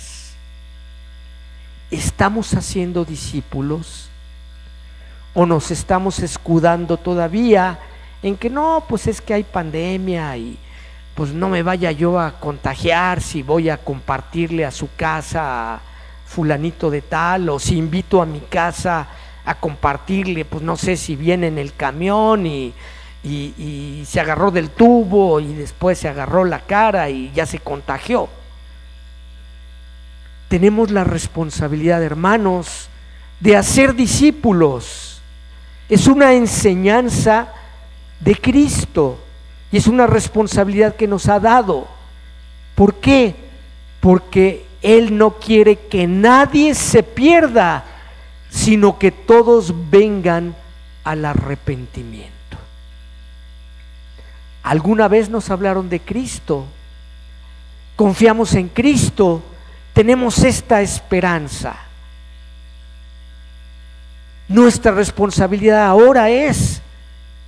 ¿Estamos 1.91 2.53
haciendo 2.53 3.05
discípulos? 3.05 4.09
¿O 5.33 5.45
nos 5.45 5.71
estamos 5.71 6.19
escudando 6.19 6.97
todavía 6.97 7.79
en 8.23 8.35
que 8.35 8.49
no, 8.49 8.83
pues 8.87 9.07
es 9.07 9.21
que 9.21 9.33
hay 9.33 9.43
pandemia 9.43 10.35
y 10.37 10.57
pues 11.15 11.31
no 11.33 11.49
me 11.49 11.63
vaya 11.63 11.91
yo 11.91 12.19
a 12.19 12.39
contagiar 12.39 13.21
si 13.21 13.43
voy 13.43 13.69
a 13.69 13.77
compartirle 13.77 14.65
a 14.65 14.71
su 14.71 14.89
casa 14.95 15.75
a 15.75 15.81
fulanito 16.25 16.89
de 16.89 17.01
tal 17.01 17.49
o 17.49 17.59
si 17.59 17.77
invito 17.77 18.21
a 18.21 18.25
mi 18.25 18.41
casa 18.41 19.07
a 19.45 19.55
compartirle, 19.55 20.45
pues 20.45 20.61
no 20.61 20.75
sé 20.75 20.97
si 20.97 21.15
viene 21.15 21.47
en 21.47 21.57
el 21.57 21.73
camión 21.73 22.45
y 22.45 22.73
y, 23.27 24.03
se 24.05 24.19
agarró 24.19 24.51
del 24.51 24.69
tubo 24.69 25.39
y 25.39 25.53
después 25.53 25.97
se 25.97 26.07
agarró 26.07 26.45
la 26.45 26.59
cara 26.59 27.09
y 27.09 27.31
ya 27.33 27.45
se 27.45 27.59
contagió. 27.59 28.29
Tenemos 30.47 30.91
la 30.91 31.03
responsabilidad, 31.03 32.01
hermanos, 32.03 32.89
de 33.39 33.57
hacer 33.57 33.95
discípulos. 33.95 35.21
Es 35.89 36.07
una 36.07 36.33
enseñanza 36.33 37.49
de 38.19 38.35
Cristo 38.35 39.19
y 39.71 39.77
es 39.77 39.87
una 39.87 40.07
responsabilidad 40.07 40.95
que 40.95 41.07
nos 41.07 41.27
ha 41.27 41.39
dado. 41.39 41.87
¿Por 42.75 42.95
qué? 42.95 43.35
Porque 43.99 44.65
Él 44.81 45.17
no 45.17 45.31
quiere 45.39 45.75
que 45.75 46.07
nadie 46.07 46.75
se 46.75 47.03
pierda, 47.03 47.83
sino 48.49 48.97
que 48.97 49.11
todos 49.11 49.73
vengan 49.89 50.55
al 51.03 51.25
arrepentimiento. 51.25 52.37
Alguna 54.63 55.07
vez 55.07 55.29
nos 55.29 55.49
hablaron 55.49 55.89
de 55.89 55.99
Cristo. 55.99 56.65
Confiamos 57.95 58.53
en 58.55 58.67
Cristo. 58.67 59.41
Tenemos 59.97 60.43
esta 60.43 60.79
esperanza. 60.83 61.75
Nuestra 64.47 64.91
responsabilidad 64.91 65.87
ahora 65.87 66.29
es 66.29 66.83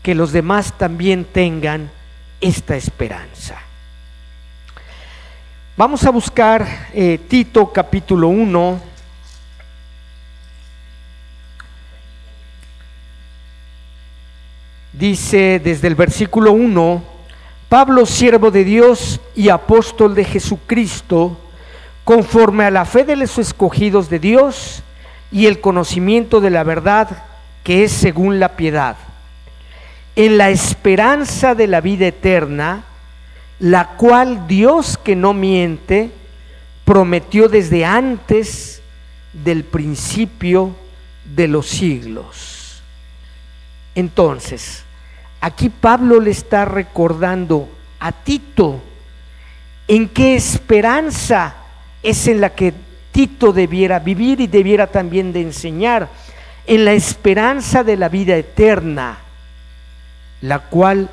que 0.02 0.16
los 0.16 0.32
demás 0.32 0.76
también 0.76 1.26
tengan 1.26 1.91
esta 2.41 2.76
esperanza. 2.76 3.56
Vamos 5.78 6.04
a 6.06 6.10
buscar 6.10 6.88
eh, 6.91 7.20
Tito 7.28 7.72
capítulo 7.72 8.30
1, 8.30 8.82
dice 14.93 15.62
desde 15.64 15.88
el 15.88 15.93
versículo 15.93 16.54
1, 16.54 17.04
Pablo, 17.70 18.08
siervo 18.08 18.50
de 18.50 18.64
Dios 18.64 19.22
y 19.36 19.50
apóstol 19.50 20.16
de 20.16 20.26
Jesucristo, 20.26 21.38
conforme 22.10 22.64
a 22.64 22.72
la 22.72 22.86
fe 22.86 23.03
de 23.03 23.16
los 23.16 23.38
escogidos 23.38 24.10
de 24.10 24.18
Dios 24.18 24.82
y 25.32 25.45
el 25.45 25.62
conocimiento 25.62 26.41
de 26.41 26.49
la 26.49 26.64
verdad 26.64 27.07
que 27.64 27.84
es 27.84 27.91
según 27.91 28.39
la 28.39 28.55
piedad, 28.55 28.95
en 30.16 30.39
la 30.39 30.49
esperanza 30.49 31.53
de 31.53 31.68
la 31.68 31.82
vida 31.82 32.07
eterna, 32.07 32.84
la 33.60 33.89
cual 33.89 34.47
Dios 34.47 34.97
que 34.97 35.16
no 35.16 35.36
miente, 35.36 36.10
prometió 36.84 37.47
desde 37.47 37.86
antes 37.86 38.82
del 39.32 39.64
principio 39.64 40.76
de 41.36 41.47
los 41.47 41.68
siglos. 41.68 42.82
Entonces, 43.93 44.84
Aquí 45.41 45.70
Pablo 45.70 46.20
le 46.20 46.32
está 46.32 46.66
recordando 46.66 47.70
a 47.99 48.12
Tito 48.12 48.82
en 49.88 50.10
qué 50.10 50.36
esperanza 50.36 51.59
es 52.04 52.28
en 52.28 52.41
la 52.41 52.52
que 52.56 52.74
Tito 53.12 53.52
debiera 53.52 54.00
vivir 54.00 54.39
y 54.39 54.47
debiera 54.47 54.88
también 54.88 55.34
de 55.34 55.41
enseñar, 55.41 56.10
en 56.66 56.86
la 56.86 56.93
esperanza 56.93 57.84
de 57.84 57.97
la 57.97 58.10
vida 58.10 58.36
eterna, 58.36 59.18
la 60.41 60.60
cual 60.60 61.10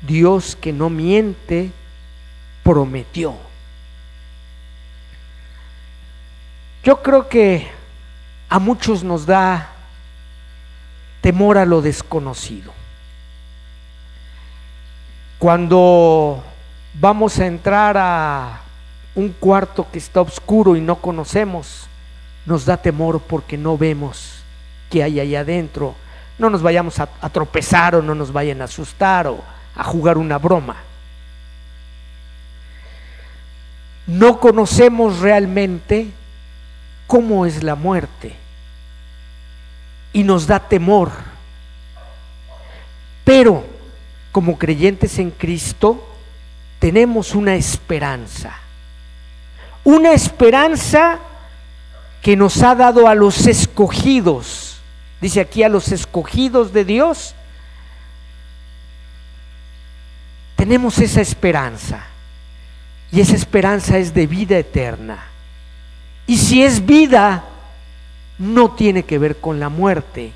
Dios 0.00 0.56
que 0.56 0.72
no 0.72 0.88
miente 0.90 1.72
prometió. 2.62 3.34
Yo 6.84 7.02
creo 7.02 7.28
que 7.28 7.68
a 8.48 8.58
muchos 8.58 9.02
nos 9.02 9.26
da 9.26 9.72
temor 11.20 11.58
a 11.58 11.64
lo 11.64 11.82
desconocido. 11.82 12.72
Cuando 15.38 16.44
vamos 16.94 17.38
a 17.38 17.46
entrar 17.46 17.96
a 17.96 18.61
un 19.14 19.30
cuarto 19.30 19.86
que 19.90 19.98
está 19.98 20.20
oscuro 20.20 20.76
y 20.76 20.80
no 20.80 20.96
conocemos, 20.96 21.86
nos 22.46 22.64
da 22.64 22.76
temor 22.76 23.20
porque 23.20 23.56
no 23.56 23.76
vemos 23.76 24.42
qué 24.90 25.02
hay 25.02 25.20
allá 25.20 25.40
adentro. 25.40 25.94
No 26.38 26.50
nos 26.50 26.62
vayamos 26.62 26.98
a, 26.98 27.08
a, 27.20 27.28
tropezar 27.28 27.94
o 27.94 28.02
no 28.02 28.14
nos 28.14 28.32
vayan 28.32 28.62
a 28.62 28.64
asustar 28.64 29.26
o 29.26 29.40
a 29.76 29.84
jugar 29.84 30.18
una 30.18 30.38
broma. 30.38 30.76
No 34.06 34.40
conocemos 34.40 35.20
realmente 35.20 36.10
cómo 37.06 37.46
es 37.46 37.62
la 37.62 37.74
muerte 37.74 38.34
y 40.12 40.24
nos 40.24 40.46
da 40.46 40.58
temor. 40.58 41.12
Pero 43.24 43.64
como 44.32 44.58
creyentes 44.58 45.18
en 45.18 45.30
Cristo, 45.30 46.08
tenemos 46.78 47.34
una 47.34 47.54
esperanza. 47.54 48.56
Una 49.84 50.12
esperanza 50.12 51.18
que 52.20 52.36
nos 52.36 52.62
ha 52.62 52.74
dado 52.74 53.08
a 53.08 53.14
los 53.14 53.46
escogidos. 53.46 54.78
Dice 55.20 55.40
aquí 55.40 55.62
a 55.62 55.68
los 55.68 55.90
escogidos 55.92 56.72
de 56.72 56.84
Dios. 56.84 57.34
Tenemos 60.56 60.98
esa 60.98 61.20
esperanza. 61.20 62.04
Y 63.10 63.20
esa 63.20 63.34
esperanza 63.34 63.98
es 63.98 64.14
de 64.14 64.26
vida 64.26 64.56
eterna. 64.58 65.24
Y 66.26 66.38
si 66.38 66.62
es 66.62 66.86
vida, 66.86 67.44
no 68.38 68.70
tiene 68.70 69.04
que 69.04 69.18
ver 69.18 69.38
con 69.40 69.60
la 69.60 69.68
muerte. 69.68 70.32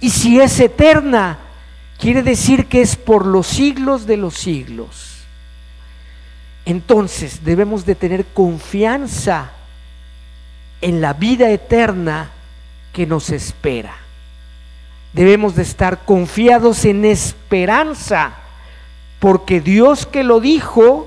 Y 0.00 0.10
si 0.10 0.40
es 0.40 0.58
eterna, 0.60 1.38
Quiere 1.98 2.22
decir 2.22 2.66
que 2.66 2.82
es 2.82 2.96
por 2.96 3.26
los 3.26 3.46
siglos 3.46 4.06
de 4.06 4.16
los 4.16 4.34
siglos. 4.34 5.13
Entonces 6.64 7.44
debemos 7.44 7.84
de 7.84 7.94
tener 7.94 8.24
confianza 8.26 9.52
en 10.80 11.00
la 11.00 11.12
vida 11.12 11.50
eterna 11.50 12.30
que 12.92 13.06
nos 13.06 13.30
espera. 13.30 13.96
Debemos 15.12 15.54
de 15.54 15.62
estar 15.62 16.04
confiados 16.04 16.84
en 16.84 17.04
esperanza, 17.04 18.34
porque 19.20 19.60
Dios 19.60 20.06
que 20.06 20.24
lo 20.24 20.40
dijo, 20.40 21.06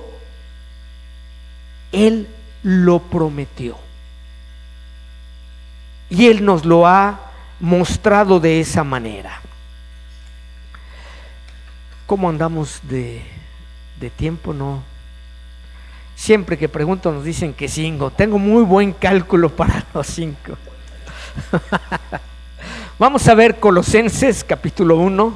Él 1.92 2.28
lo 2.64 3.00
prometió. 3.00 3.78
Y 6.10 6.28
Él 6.28 6.46
nos 6.46 6.66
lo 6.66 6.88
ha 6.88 7.20
mostrado 7.60 8.40
de 8.40 8.60
esa 8.60 8.84
manera. 8.84 9.42
¿Cómo 12.06 12.30
andamos 12.30 12.80
de, 12.84 13.22
tiempo? 14.16 14.54
No. 14.54 14.82
Siempre 16.18 16.58
que 16.58 16.68
pregunto 16.68 17.12
nos 17.12 17.24
dicen 17.24 17.54
que 17.54 17.68
cinco. 17.68 18.10
Tengo 18.10 18.40
muy 18.40 18.64
buen 18.64 18.92
cálculo 18.92 19.56
para 19.56 19.86
los 19.94 20.08
cinco. 20.08 20.58
Vamos 23.00 23.28
a 23.28 23.36
ver 23.36 23.60
Colosenses 23.60 24.44
capítulo 24.44 24.98
1. 24.98 25.36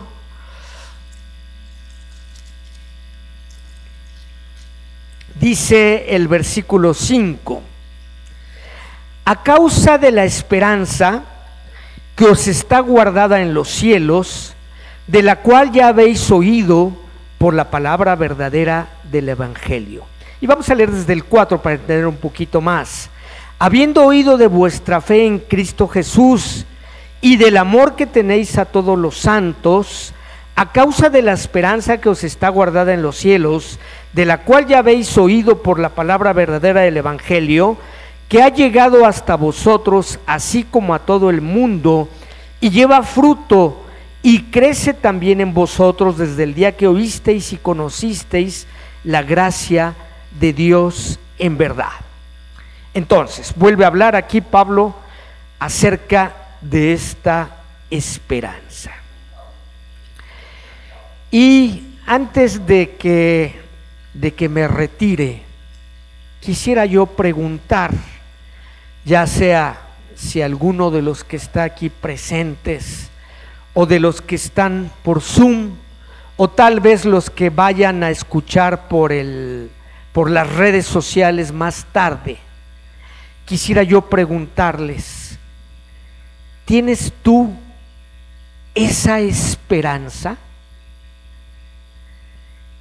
Dice 5.40 6.16
el 6.16 6.28
versículo 6.28 6.96
5. 6.96 7.62
A 9.26 9.44
causa 9.44 10.00
de 10.00 10.12
la 10.12 10.26
esperanza 10.26 11.26
que 12.16 12.26
os 12.26 12.48
está 12.48 12.80
guardada 12.80 13.42
en 13.42 13.54
los 13.54 13.70
cielos, 13.70 14.56
de 15.06 15.22
la 15.22 15.38
cual 15.38 15.72
ya 15.72 15.90
habéis 15.90 16.32
oído 16.32 16.92
por 17.38 17.54
la 17.54 17.70
palabra 17.70 18.16
verdadera 18.16 18.90
del 19.04 19.30
Evangelio. 19.30 20.06
Y 20.42 20.48
vamos 20.48 20.68
a 20.72 20.76
leer 20.76 20.90
desde 20.90 21.14
el 21.14 21.24
4 21.24 21.62
para 21.62 21.76
entender 21.76 22.08
un 22.08 22.16
poquito 22.16 22.62
más. 22.62 23.12
Habiendo 23.60 24.04
oído 24.04 24.38
de 24.38 24.48
vuestra 24.48 25.00
fe 25.00 25.28
en 25.28 25.38
Cristo 25.38 25.88
Jesús 25.88 26.66
y 27.22 27.38
del 27.38 27.58
amor 27.58 27.96
que 27.96 28.08
tenéis 28.08 28.58
a 28.58 28.66
todos 28.66 28.98
los 28.98 29.20
santos, 29.20 30.16
a 30.56 30.72
causa 30.72 31.12
de 31.12 31.22
la 31.22 31.34
esperanza 31.34 32.02
que 32.02 32.10
os 32.10 32.24
está 32.24 32.50
guardada 32.50 32.92
en 32.92 33.04
los 33.04 33.18
cielos, 33.18 33.78
de 34.14 34.26
la 34.26 34.40
cual 34.40 34.66
ya 34.66 34.80
habéis 34.80 35.16
oído 35.20 35.62
por 35.62 35.78
la 35.78 35.90
palabra 35.90 36.34
verdadera 36.34 36.82
del 36.82 36.98
Evangelio, 36.98 37.78
que 38.28 38.42
ha 38.42 38.50
llegado 38.50 39.06
hasta 39.06 39.36
vosotros, 39.36 40.18
así 40.26 40.64
como 40.64 40.96
a 40.96 41.00
todo 41.06 41.30
el 41.30 41.42
mundo, 41.42 42.10
y 42.60 42.72
lleva 42.72 43.04
fruto 43.04 43.84
y 44.24 44.46
crece 44.46 44.96
también 44.96 45.40
en 45.40 45.54
vosotros 45.54 46.18
desde 46.18 46.44
el 46.44 46.56
día 46.56 46.76
que 46.76 46.88
oísteis 46.88 47.54
y 47.54 47.58
conocisteis 47.58 48.66
la 49.04 49.22
gracia 49.22 49.94
de 50.40 50.54
Dios 50.54 51.20
en 51.38 51.58
verdad. 51.58 51.92
Entonces, 52.94 53.54
vuelve 53.56 53.84
a 53.84 53.88
hablar 53.88 54.16
aquí 54.16 54.42
Pablo 54.42 54.96
acerca 55.60 56.34
de 56.62 56.94
esta 56.94 57.58
esperanza. 57.90 58.92
Y 61.32 61.84
antes 62.06 62.66
de 62.66 62.96
que, 62.98 63.62
de 64.14 64.34
que 64.34 64.50
me 64.50 64.68
retire, 64.68 65.44
quisiera 66.42 66.86
yo 66.86 67.06
preguntar, 67.06 67.92
ya 69.06 69.26
sea 69.26 69.80
si 70.16 70.42
alguno 70.42 70.92
de 70.92 71.02
los 71.02 71.24
que 71.24 71.38
está 71.38 71.64
aquí 71.64 71.90
presentes 71.90 73.10
o 73.74 73.86
de 73.86 74.00
los 74.00 74.22
que 74.22 74.36
están 74.36 74.92
por 75.04 75.22
Zoom 75.22 75.72
o 76.36 76.50
tal 76.50 76.80
vez 76.80 77.06
los 77.06 77.30
que 77.30 77.50
vayan 77.50 78.04
a 78.04 78.10
escuchar 78.10 78.88
por 78.88 79.12
el 79.12 79.72
por 80.14 80.30
las 80.30 80.50
redes 80.52 80.86
sociales 80.86 81.52
más 81.52 81.86
tarde. 81.92 82.38
Quisiera 83.46 83.84
yo 83.84 84.02
preguntarles, 84.02 85.38
¿tienes 86.66 87.14
tú 87.22 87.54
esa 88.74 89.20
esperanza? 89.20 90.38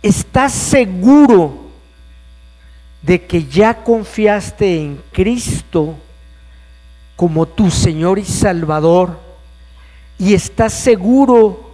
¿Estás 0.03 0.53
seguro 0.53 1.71
de 3.03 3.27
que 3.27 3.45
ya 3.45 3.83
confiaste 3.83 4.83
en 4.83 5.03
Cristo 5.13 5.97
como 7.17 7.47
tu 7.47 7.71
Señor 7.71 8.19
y 8.19 8.25
Salvador 8.25 9.19
y 10.19 10.35
estás 10.35 10.73
seguro 10.73 11.71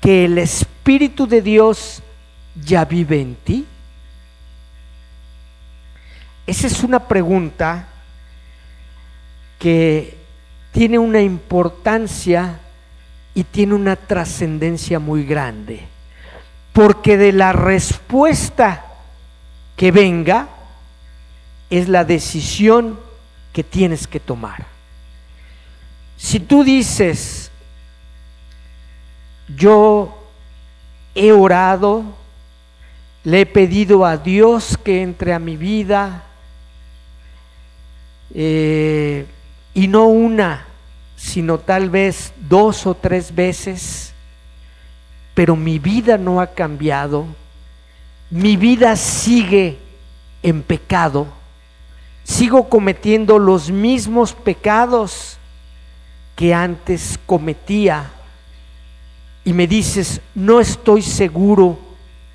que 0.00 0.24
el 0.24 0.38
Espíritu 0.38 1.26
de 1.26 1.42
Dios 1.42 2.02
ya 2.64 2.84
vive 2.84 3.20
en 3.20 3.34
ti? 3.34 3.66
Esa 6.50 6.66
es 6.66 6.82
una 6.82 7.06
pregunta 7.06 7.86
que 9.60 10.18
tiene 10.72 10.98
una 10.98 11.20
importancia 11.20 12.58
y 13.36 13.44
tiene 13.44 13.74
una 13.74 13.94
trascendencia 13.94 14.98
muy 14.98 15.24
grande, 15.24 15.86
porque 16.72 17.16
de 17.16 17.30
la 17.30 17.52
respuesta 17.52 18.84
que 19.76 19.92
venga 19.92 20.48
es 21.70 21.88
la 21.88 22.02
decisión 22.02 22.98
que 23.52 23.62
tienes 23.62 24.08
que 24.08 24.18
tomar. 24.18 24.66
Si 26.16 26.40
tú 26.40 26.64
dices, 26.64 27.52
yo 29.56 30.18
he 31.14 31.30
orado, 31.30 32.02
le 33.22 33.42
he 33.42 33.46
pedido 33.46 34.04
a 34.04 34.16
Dios 34.16 34.76
que 34.76 35.02
entre 35.02 35.32
a 35.32 35.38
mi 35.38 35.56
vida, 35.56 36.24
eh, 38.34 39.26
y 39.74 39.88
no 39.88 40.06
una, 40.06 40.66
sino 41.16 41.58
tal 41.58 41.90
vez 41.90 42.32
dos 42.48 42.86
o 42.86 42.94
tres 42.94 43.34
veces, 43.34 44.12
pero 45.34 45.56
mi 45.56 45.78
vida 45.78 46.18
no 46.18 46.40
ha 46.40 46.48
cambiado, 46.48 47.26
mi 48.30 48.56
vida 48.56 48.96
sigue 48.96 49.78
en 50.42 50.62
pecado, 50.62 51.26
sigo 52.24 52.68
cometiendo 52.68 53.38
los 53.38 53.70
mismos 53.70 54.32
pecados 54.32 55.38
que 56.36 56.54
antes 56.54 57.18
cometía. 57.26 58.10
Y 59.44 59.52
me 59.52 59.66
dices, 59.66 60.20
no 60.34 60.60
estoy 60.60 61.02
seguro 61.02 61.78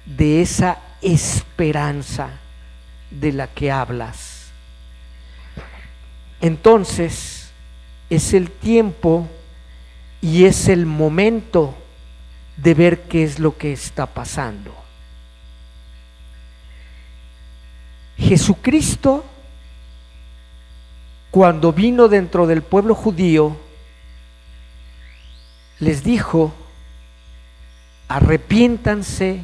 de 0.05 0.41
esa 0.41 0.79
esperanza 1.01 2.29
de 3.09 3.31
la 3.31 3.47
que 3.47 3.71
hablas. 3.71 4.34
Entonces 6.45 7.49
es 8.07 8.35
el 8.35 8.51
tiempo 8.51 9.27
y 10.21 10.45
es 10.45 10.67
el 10.67 10.85
momento 10.85 11.73
de 12.55 12.75
ver 12.75 13.01
qué 13.05 13.23
es 13.23 13.39
lo 13.39 13.57
que 13.57 13.73
está 13.73 14.05
pasando. 14.05 14.71
Jesucristo, 18.19 19.25
cuando 21.31 21.73
vino 21.73 22.07
dentro 22.09 22.45
del 22.45 22.61
pueblo 22.61 22.93
judío, 22.93 23.57
les 25.79 26.03
dijo, 26.03 26.53
arrepiéntanse 28.07 29.41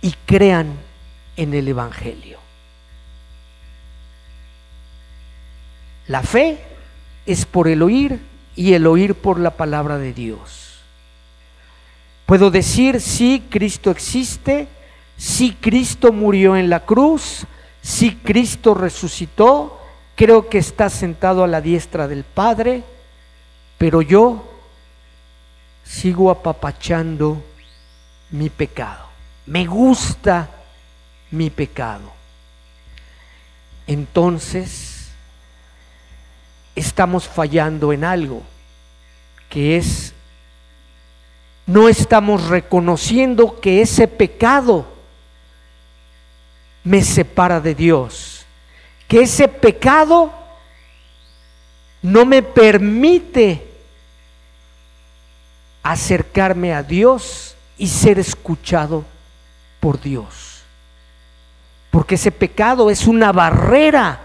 y 0.00 0.12
crean 0.26 0.74
en 1.36 1.54
el 1.54 1.66
Evangelio. 1.66 2.43
La 6.06 6.22
fe 6.22 6.58
es 7.26 7.46
por 7.46 7.68
el 7.68 7.82
oír 7.82 8.20
y 8.56 8.74
el 8.74 8.86
oír 8.86 9.14
por 9.14 9.40
la 9.40 9.50
palabra 9.50 9.98
de 9.98 10.12
Dios. 10.12 10.80
Puedo 12.26 12.50
decir, 12.50 13.00
sí, 13.00 13.44
Cristo 13.50 13.90
existe, 13.90 14.68
sí, 15.16 15.56
Cristo 15.60 16.12
murió 16.12 16.56
en 16.56 16.70
la 16.70 16.80
cruz, 16.80 17.46
sí, 17.82 18.18
Cristo 18.22 18.74
resucitó, 18.74 19.80
creo 20.14 20.48
que 20.48 20.58
está 20.58 20.88
sentado 20.88 21.44
a 21.44 21.48
la 21.48 21.60
diestra 21.60 22.08
del 22.08 22.24
Padre, 22.24 22.82
pero 23.76 24.00
yo 24.00 24.50
sigo 25.84 26.30
apapachando 26.30 27.42
mi 28.30 28.48
pecado. 28.48 29.06
Me 29.46 29.66
gusta 29.66 30.48
mi 31.30 31.50
pecado. 31.50 32.10
Entonces, 33.86 34.93
estamos 36.74 37.28
fallando 37.28 37.92
en 37.92 38.04
algo, 38.04 38.42
que 39.48 39.76
es, 39.76 40.12
no 41.66 41.88
estamos 41.88 42.48
reconociendo 42.48 43.60
que 43.60 43.80
ese 43.80 44.08
pecado 44.08 44.86
me 46.82 47.02
separa 47.02 47.60
de 47.60 47.74
Dios, 47.74 48.44
que 49.08 49.22
ese 49.22 49.48
pecado 49.48 50.32
no 52.02 52.24
me 52.26 52.42
permite 52.42 53.66
acercarme 55.82 56.74
a 56.74 56.82
Dios 56.82 57.54
y 57.78 57.86
ser 57.86 58.18
escuchado 58.18 59.04
por 59.80 60.00
Dios. 60.00 60.62
Porque 61.90 62.16
ese 62.16 62.32
pecado 62.32 62.90
es 62.90 63.06
una 63.06 63.32
barrera 63.32 64.20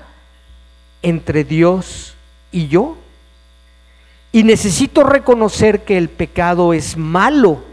entre 1.02 1.43
Dios 1.43 2.16
y 2.52 2.68
yo. 2.68 2.97
Y 4.32 4.43
necesito 4.43 5.04
reconocer 5.04 5.84
que 5.84 5.97
el 5.97 6.10
pecado 6.10 6.74
es 6.74 6.97
malo 6.97 7.64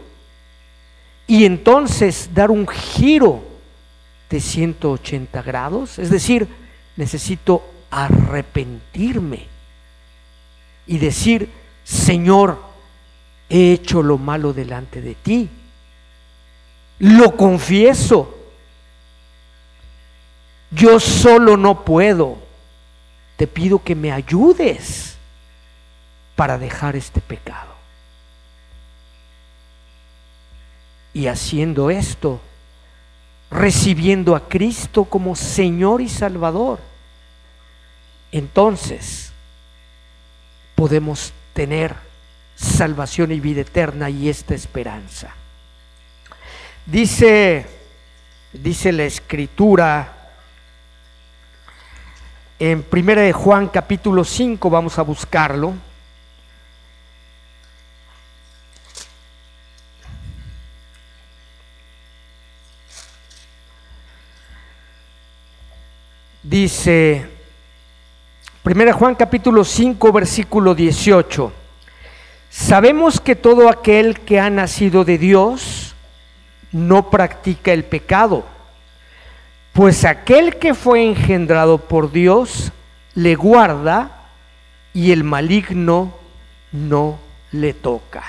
y 1.27 1.45
entonces 1.45 2.29
dar 2.33 2.49
un 2.49 2.67
giro 2.67 3.43
de 4.29 4.39
180 4.39 5.41
grados. 5.41 5.99
Es 5.99 6.09
decir, 6.09 6.47
necesito 6.95 7.63
arrepentirme 7.91 9.45
y 10.87 10.97
decir, 10.97 11.49
Señor, 11.83 12.61
he 13.49 13.73
hecho 13.73 14.01
lo 14.01 14.17
malo 14.17 14.53
delante 14.53 15.01
de 15.01 15.15
ti. 15.15 15.49
Lo 16.99 17.35
confieso. 17.35 18.33
Yo 20.71 20.99
solo 20.99 21.55
no 21.55 21.85
puedo. 21.85 22.46
Te 23.37 23.47
pido 23.47 23.83
que 23.83 23.95
me 23.95 24.11
ayudes 24.11 25.15
para 26.35 26.57
dejar 26.57 26.95
este 26.95 27.21
pecado. 27.21 27.75
Y 31.13 31.27
haciendo 31.27 31.89
esto, 31.89 32.41
recibiendo 33.49 34.35
a 34.35 34.47
Cristo 34.49 35.05
como 35.05 35.35
Señor 35.35 36.01
y 36.01 36.09
Salvador, 36.09 36.79
entonces 38.31 39.31
podemos 40.75 41.31
tener 41.53 41.95
salvación 42.55 43.31
y 43.31 43.39
vida 43.39 43.61
eterna 43.61 44.09
y 44.09 44.29
esta 44.29 44.53
esperanza. 44.53 45.33
Dice, 46.85 47.65
dice 48.53 48.91
la 48.91 49.03
escritura 49.03 50.16
en 52.59 52.81
Primera 52.81 53.21
de 53.21 53.33
Juan 53.33 53.67
capítulo 53.67 54.23
5, 54.23 54.69
vamos 54.69 54.97
a 54.97 55.03
buscarlo. 55.03 55.73
Dice 66.41 67.29
Primera 68.63 68.93
Juan 68.93 69.15
capítulo 69.15 69.63
5 69.63 70.11
versículo 70.11 70.73
18. 70.73 71.53
Sabemos 72.49 73.19
que 73.19 73.35
todo 73.35 73.69
aquel 73.69 74.21
que 74.21 74.39
ha 74.39 74.49
nacido 74.49 75.05
de 75.05 75.17
Dios 75.17 75.93
no 76.71 77.09
practica 77.09 77.71
el 77.71 77.83
pecado, 77.83 78.45
pues 79.77 80.05
aquel 80.05 80.55
que 80.55 80.73
fue 80.73 81.03
engendrado 81.03 81.77
por 81.77 82.11
Dios 82.11 82.71
le 83.13 83.35
guarda 83.35 84.09
y 84.91 85.11
el 85.11 85.23
maligno 85.23 86.15
no 86.71 87.19
le 87.51 87.75
toca. 87.75 88.23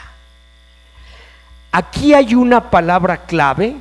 Aquí 1.72 2.12
hay 2.12 2.34
una 2.34 2.68
palabra 2.68 3.24
clave 3.24 3.76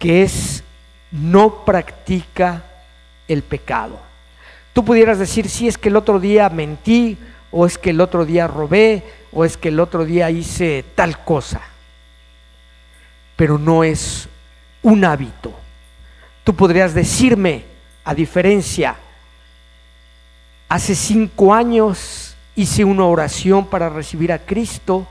que 0.00 0.24
es 0.24 0.64
no 1.12 1.64
practica 1.64 2.64
el 3.28 3.44
pecado. 3.44 4.00
Tú 4.72 4.84
pudieras 4.84 5.20
decir, 5.20 5.48
si 5.48 5.68
es 5.68 5.78
que 5.78 5.90
el 5.90 5.96
otro 5.96 6.18
día 6.18 6.48
mentí, 6.48 7.16
o 7.52 7.66
es 7.66 7.78
que 7.78 7.90
el 7.90 8.00
otro 8.00 8.24
día 8.24 8.48
robé, 8.48 9.04
o 9.30 9.44
es 9.44 9.56
que 9.56 9.68
el 9.68 9.78
otro 9.78 10.04
día 10.04 10.28
hice 10.28 10.84
tal 10.96 11.22
cosa. 11.22 11.60
Pero 13.36 13.58
no 13.58 13.84
es 13.84 14.28
un 14.82 15.04
hábito. 15.04 15.63
Tú 16.44 16.54
podrías 16.54 16.92
decirme, 16.92 17.64
a 18.04 18.14
diferencia, 18.14 18.96
hace 20.68 20.94
cinco 20.94 21.54
años 21.54 22.36
hice 22.54 22.84
una 22.84 23.06
oración 23.06 23.66
para 23.66 23.88
recibir 23.88 24.30
a 24.30 24.38
Cristo, 24.38 25.06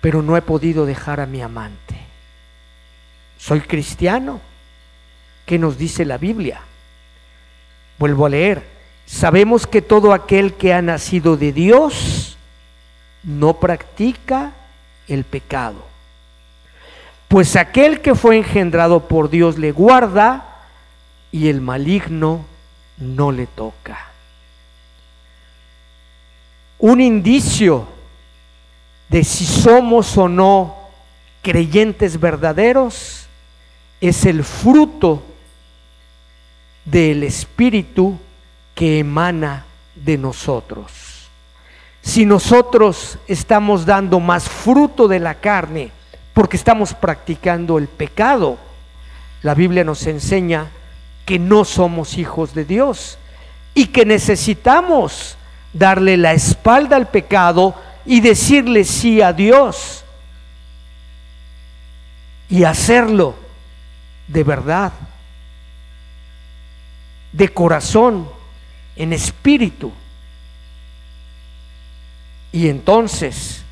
pero 0.00 0.22
no 0.22 0.36
he 0.36 0.42
podido 0.42 0.86
dejar 0.86 1.20
a 1.20 1.26
mi 1.26 1.42
amante. 1.42 1.94
Soy 3.38 3.60
cristiano. 3.60 4.40
¿Qué 5.44 5.58
nos 5.58 5.76
dice 5.76 6.04
la 6.04 6.16
Biblia? 6.16 6.62
Vuelvo 7.98 8.26
a 8.26 8.30
leer. 8.30 8.64
Sabemos 9.04 9.66
que 9.66 9.82
todo 9.82 10.12
aquel 10.12 10.54
que 10.54 10.72
ha 10.72 10.80
nacido 10.80 11.36
de 11.36 11.52
Dios 11.52 12.38
no 13.22 13.60
practica 13.60 14.52
el 15.06 15.24
pecado. 15.24 15.91
Pues 17.32 17.56
aquel 17.56 18.02
que 18.02 18.14
fue 18.14 18.36
engendrado 18.36 19.08
por 19.08 19.30
Dios 19.30 19.56
le 19.56 19.72
guarda 19.72 20.66
y 21.30 21.48
el 21.48 21.62
maligno 21.62 22.44
no 22.98 23.32
le 23.32 23.46
toca. 23.46 24.10
Un 26.78 27.00
indicio 27.00 27.88
de 29.08 29.24
si 29.24 29.46
somos 29.46 30.18
o 30.18 30.28
no 30.28 30.76
creyentes 31.40 32.20
verdaderos 32.20 33.24
es 34.02 34.26
el 34.26 34.44
fruto 34.44 35.22
del 36.84 37.22
Espíritu 37.22 38.18
que 38.74 38.98
emana 38.98 39.64
de 39.94 40.18
nosotros. 40.18 41.30
Si 42.02 42.26
nosotros 42.26 43.16
estamos 43.26 43.86
dando 43.86 44.20
más 44.20 44.50
fruto 44.50 45.08
de 45.08 45.18
la 45.18 45.36
carne 45.36 45.92
porque 46.34 46.56
estamos 46.56 46.94
practicando 46.94 47.78
el 47.78 47.88
pecado, 47.88 48.58
la 49.42 49.54
Biblia 49.54 49.84
nos 49.84 50.06
enseña 50.06 50.70
que 51.26 51.38
no 51.38 51.64
somos 51.64 52.18
hijos 52.18 52.54
de 52.54 52.64
Dios 52.64 53.18
y 53.74 53.86
que 53.86 54.04
necesitamos 54.04 55.36
darle 55.72 56.16
la 56.16 56.32
espalda 56.32 56.96
al 56.96 57.08
pecado 57.08 57.74
y 58.04 58.20
decirle 58.20 58.84
sí 58.84 59.20
a 59.20 59.32
Dios 59.32 60.04
y 62.48 62.64
hacerlo 62.64 63.34
de 64.26 64.44
verdad 64.44 64.92
de 67.32 67.48
corazón, 67.48 68.28
en 68.94 69.12
espíritu. 69.12 69.90
Y 72.52 72.68
entonces 72.68 73.62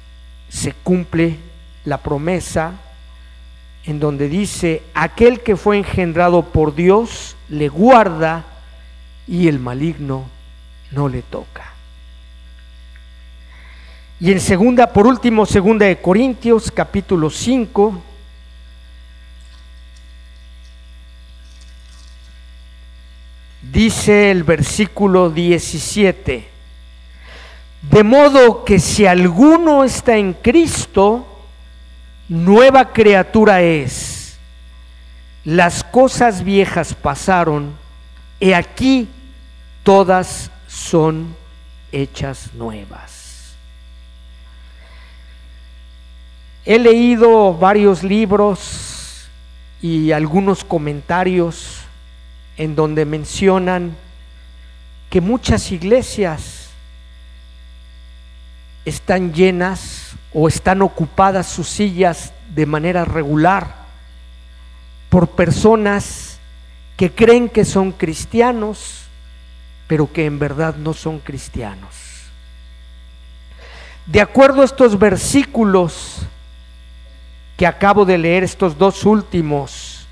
se 0.48 0.72
cumple 0.72 1.38
la 1.84 1.98
promesa 1.98 2.74
en 3.84 3.98
donde 3.98 4.28
dice, 4.28 4.82
aquel 4.94 5.40
que 5.40 5.56
fue 5.56 5.78
engendrado 5.78 6.42
por 6.42 6.74
Dios 6.74 7.36
le 7.48 7.68
guarda 7.68 8.44
y 9.26 9.48
el 9.48 9.58
maligno 9.58 10.24
no 10.90 11.08
le 11.08 11.22
toca. 11.22 11.72
Y 14.18 14.32
en 14.32 14.40
segunda, 14.40 14.92
por 14.92 15.06
último, 15.06 15.46
segunda 15.46 15.86
de 15.86 16.00
Corintios 16.00 16.70
capítulo 16.70 17.30
5, 17.30 18.02
dice 23.72 24.30
el 24.30 24.44
versículo 24.44 25.30
17, 25.30 26.48
de 27.90 28.04
modo 28.04 28.62
que 28.62 28.78
si 28.78 29.06
alguno 29.06 29.84
está 29.84 30.18
en 30.18 30.34
Cristo, 30.34 31.29
nueva 32.30 32.92
criatura 32.92 33.60
es. 33.60 34.38
Las 35.44 35.82
cosas 35.82 36.44
viejas 36.44 36.94
pasaron, 36.94 37.74
y 38.38 38.52
aquí 38.52 39.08
todas 39.82 40.50
son 40.68 41.34
hechas 41.90 42.54
nuevas. 42.54 43.54
He 46.64 46.78
leído 46.78 47.52
varios 47.52 48.04
libros 48.04 49.28
y 49.82 50.12
algunos 50.12 50.62
comentarios 50.62 51.80
en 52.56 52.76
donde 52.76 53.04
mencionan 53.04 53.96
que 55.08 55.20
muchas 55.20 55.72
iglesias 55.72 56.68
están 58.84 59.32
llenas 59.32 60.14
o 60.32 60.48
están 60.48 60.82
ocupadas 60.82 61.46
sus 61.46 61.68
sillas 61.68 62.32
de 62.54 62.66
manera 62.66 63.04
regular 63.04 63.74
por 65.08 65.28
personas 65.30 66.38
que 66.96 67.10
creen 67.12 67.48
que 67.48 67.64
son 67.64 67.92
cristianos, 67.92 69.04
pero 69.86 70.12
que 70.12 70.26
en 70.26 70.38
verdad 70.38 70.76
no 70.76 70.94
son 70.94 71.18
cristianos. 71.18 71.96
De 74.06 74.20
acuerdo 74.20 74.62
a 74.62 74.64
estos 74.64 74.98
versículos 74.98 76.18
que 77.56 77.66
acabo 77.66 78.04
de 78.04 78.18
leer, 78.18 78.44
estos 78.44 78.76
dos 78.76 79.04
últimos, 79.04 80.06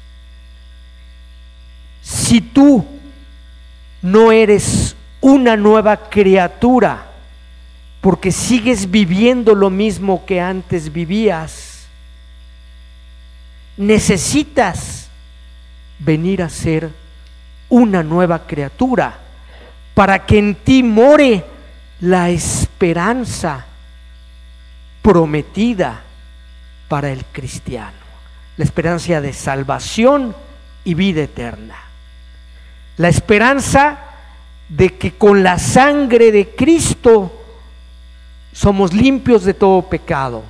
si 2.03 2.41
tú 2.41 2.85
no 4.03 4.33
eres 4.33 4.97
una 5.21 5.57
nueva 5.57 5.97
criatura, 5.97 7.08
porque 8.01 8.33
sigues 8.33 8.91
viviendo 8.91 9.55
lo 9.55 9.71
mismo 9.71 10.25
que 10.25 10.41
antes 10.41 10.93
vivías, 10.93 11.87
necesitas 13.77 15.09
venir 15.99 16.43
a 16.43 16.49
ser 16.49 16.91
una 17.69 18.03
nueva 18.03 18.47
criatura 18.47 19.19
para 19.95 20.25
que 20.25 20.39
en 20.39 20.55
ti 20.55 20.83
more 20.83 21.45
la 22.01 22.31
esperanza 22.31 23.67
prometida 25.03 26.03
para 26.89 27.11
el 27.11 27.25
cristiano, 27.25 27.97
la 28.57 28.65
esperanza 28.65 29.21
de 29.21 29.33
salvación 29.33 30.35
y 30.85 30.95
vida 30.95 31.23
eterna. 31.23 31.77
La 32.97 33.09
esperanza 33.09 33.99
de 34.69 34.97
que 34.97 35.13
con 35.13 35.43
la 35.43 35.59
sangre 35.59 36.33
de 36.33 36.49
Cristo 36.55 37.38
somos 38.53 38.93
limpios 38.93 39.45
de 39.45 39.55
todo 39.55 39.83
pecado, 39.83 40.43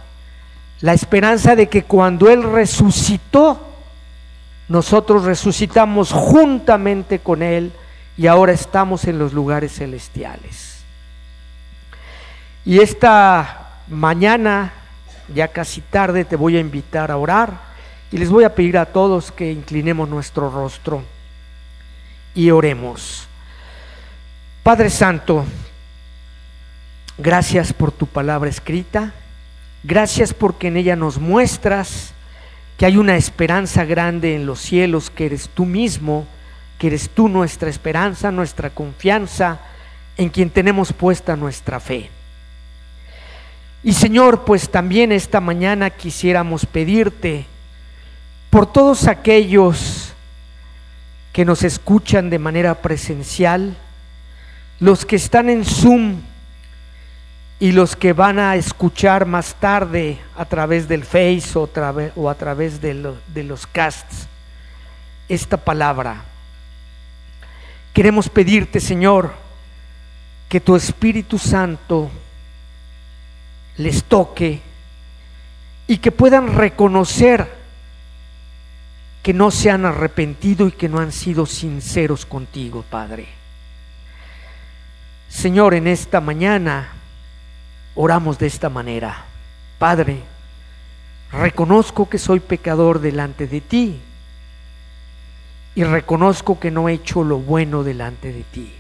la 0.81 0.93
esperanza 0.93 1.57
de 1.57 1.69
que 1.69 1.85
cuando 1.85 2.31
Él 2.31 2.43
resucitó, 2.43 3.61
nosotros 4.69 5.25
resucitamos 5.25 6.13
juntamente 6.13 7.19
con 7.19 7.43
Él 7.43 7.73
y 8.17 8.27
ahora 8.27 8.53
estamos 8.53 9.05
en 9.05 9.19
los 9.19 9.33
lugares 9.33 9.73
celestiales. 9.73 10.79
Y 12.65 12.81
esta 12.81 13.81
mañana, 13.89 14.73
ya 15.35 15.49
casi 15.49 15.81
tarde, 15.81 16.25
te 16.25 16.37
voy 16.37 16.57
a 16.57 16.61
invitar 16.61 17.11
a 17.11 17.17
orar 17.17 17.69
y 18.11 18.19
les 18.19 18.31
voy 18.31 18.45
a 18.45 18.55
pedir 18.55 18.79
a 18.79 18.87
todos 18.87 19.33
que 19.33 19.51
inclinemos 19.51 20.09
nuestro 20.09 20.51
rostro 20.51 21.03
y 22.35 22.51
oremos. 22.51 23.27
Padre 24.63 24.91
Santo, 24.91 25.45
gracias 27.19 27.73
por 27.73 27.91
tu 27.91 28.07
palabra 28.07 28.49
escrita, 28.49 29.13
gracias 29.83 30.33
porque 30.33 30.69
en 30.69 30.77
ella 30.77 30.97
nos 30.97 31.19
muestras 31.19 32.13
que 32.77 32.87
hay 32.87 32.97
una 32.97 33.17
esperanza 33.17 33.85
grande 33.85 34.37
en 34.37 34.47
los 34.47 34.61
cielos, 34.61 35.11
que 35.11 35.27
eres 35.27 35.51
tú 35.53 35.67
mismo, 35.67 36.27
que 36.79 36.87
eres 36.87 37.11
tú 37.11 37.29
nuestra 37.29 37.69
esperanza, 37.69 38.31
nuestra 38.31 38.71
confianza, 38.71 39.59
en 40.17 40.29
quien 40.29 40.49
tenemos 40.49 40.93
puesta 40.93 41.35
nuestra 41.37 41.81
fe. 41.81 42.09
Y 43.83 43.93
Señor, 43.93 44.45
pues 44.45 44.71
también 44.71 45.11
esta 45.11 45.41
mañana 45.41 45.91
quisiéramos 45.91 46.67
pedirte 46.67 47.47
por 48.51 48.73
todos 48.73 49.09
aquellos 49.09 50.13
que 51.33 51.45
nos 51.45 51.63
escuchan 51.63 52.31
de 52.31 52.39
manera 52.39 52.77
presencial, 52.77 53.77
los 54.79 55.05
que 55.05 55.17
están 55.17 55.51
en 55.51 55.65
Zoom 55.65 56.21
y 57.61 57.73
los 57.73 57.97
que 57.97 58.13
van 58.13 58.39
a 58.39 58.57
escuchar 58.57 59.27
más 59.27 59.55
tarde 59.55 60.19
a 60.37 60.45
través 60.45 60.87
del 60.87 61.05
Face 61.05 61.51
o, 61.55 62.29
a 62.29 62.35
través 62.35 62.81
de, 62.81 63.15
de 63.35 63.45
los 63.45 63.67
casts 63.67 64.29
esta 65.29 65.57
palabra. 65.57 66.23
Queremos 67.93 68.29
pedirte, 68.29 68.79
Señor, 68.79 69.35
que 70.49 70.61
tu 70.61 70.77
Espíritu 70.77 71.39
Santo 71.39 72.11
les 73.77 74.05
toque 74.05 74.61
y 75.89 75.99
que 75.99 76.13
puedan 76.13 76.55
reconocer 76.55 77.59
que 79.23 79.35
no 79.35 79.51
se 79.51 79.71
han 79.71 79.85
arrepentido 79.85 80.69
y 80.69 80.73
que 80.73 80.89
no 80.89 81.01
han 81.01 81.13
sido 81.13 81.45
sinceros 81.45 82.25
contigo, 82.25 82.85
Padre. 82.89 83.27
Señor, 85.29 85.75
en 85.75 85.87
esta 85.87 86.21
mañana 86.21 86.93
oramos 88.01 88.39
de 88.39 88.47
esta 88.47 88.69
manera. 88.69 89.25
Padre, 89.77 90.23
reconozco 91.33 92.09
que 92.09 92.19
soy 92.19 92.39
pecador 92.39 93.01
delante 93.01 93.49
de 93.49 93.61
ti 93.61 94.01
y 95.75 95.83
reconozco 95.83 96.61
que 96.61 96.71
no 96.71 96.89
he 96.89 96.93
hecho 96.93 97.25
lo 97.25 97.39
bueno 97.39 97.83
delante 97.83 98.33
de 98.33 98.45
ti. 98.45 98.73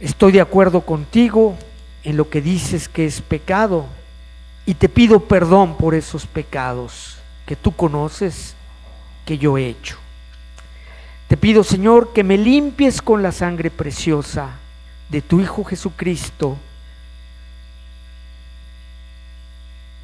Estoy 0.00 0.32
de 0.32 0.40
acuerdo 0.40 0.80
contigo 0.80 1.56
en 2.02 2.16
lo 2.16 2.28
que 2.28 2.42
dices 2.42 2.88
que 2.88 3.06
es 3.06 3.20
pecado 3.20 3.86
y 4.66 4.74
te 4.74 4.88
pido 4.88 5.20
perdón 5.20 5.76
por 5.76 5.94
esos 5.94 6.26
pecados 6.26 7.18
que 7.46 7.54
tú 7.54 7.70
conoces 7.70 8.56
que 9.24 9.38
yo 9.38 9.56
he 9.56 9.68
hecho. 9.68 9.96
Te 11.28 11.36
pido, 11.36 11.62
Señor, 11.62 12.12
que 12.12 12.24
me 12.24 12.36
limpies 12.36 13.00
con 13.00 13.22
la 13.22 13.30
sangre 13.30 13.70
preciosa 13.70 14.56
de 15.08 15.22
tu 15.22 15.40
Hijo 15.40 15.64
Jesucristo 15.64 16.58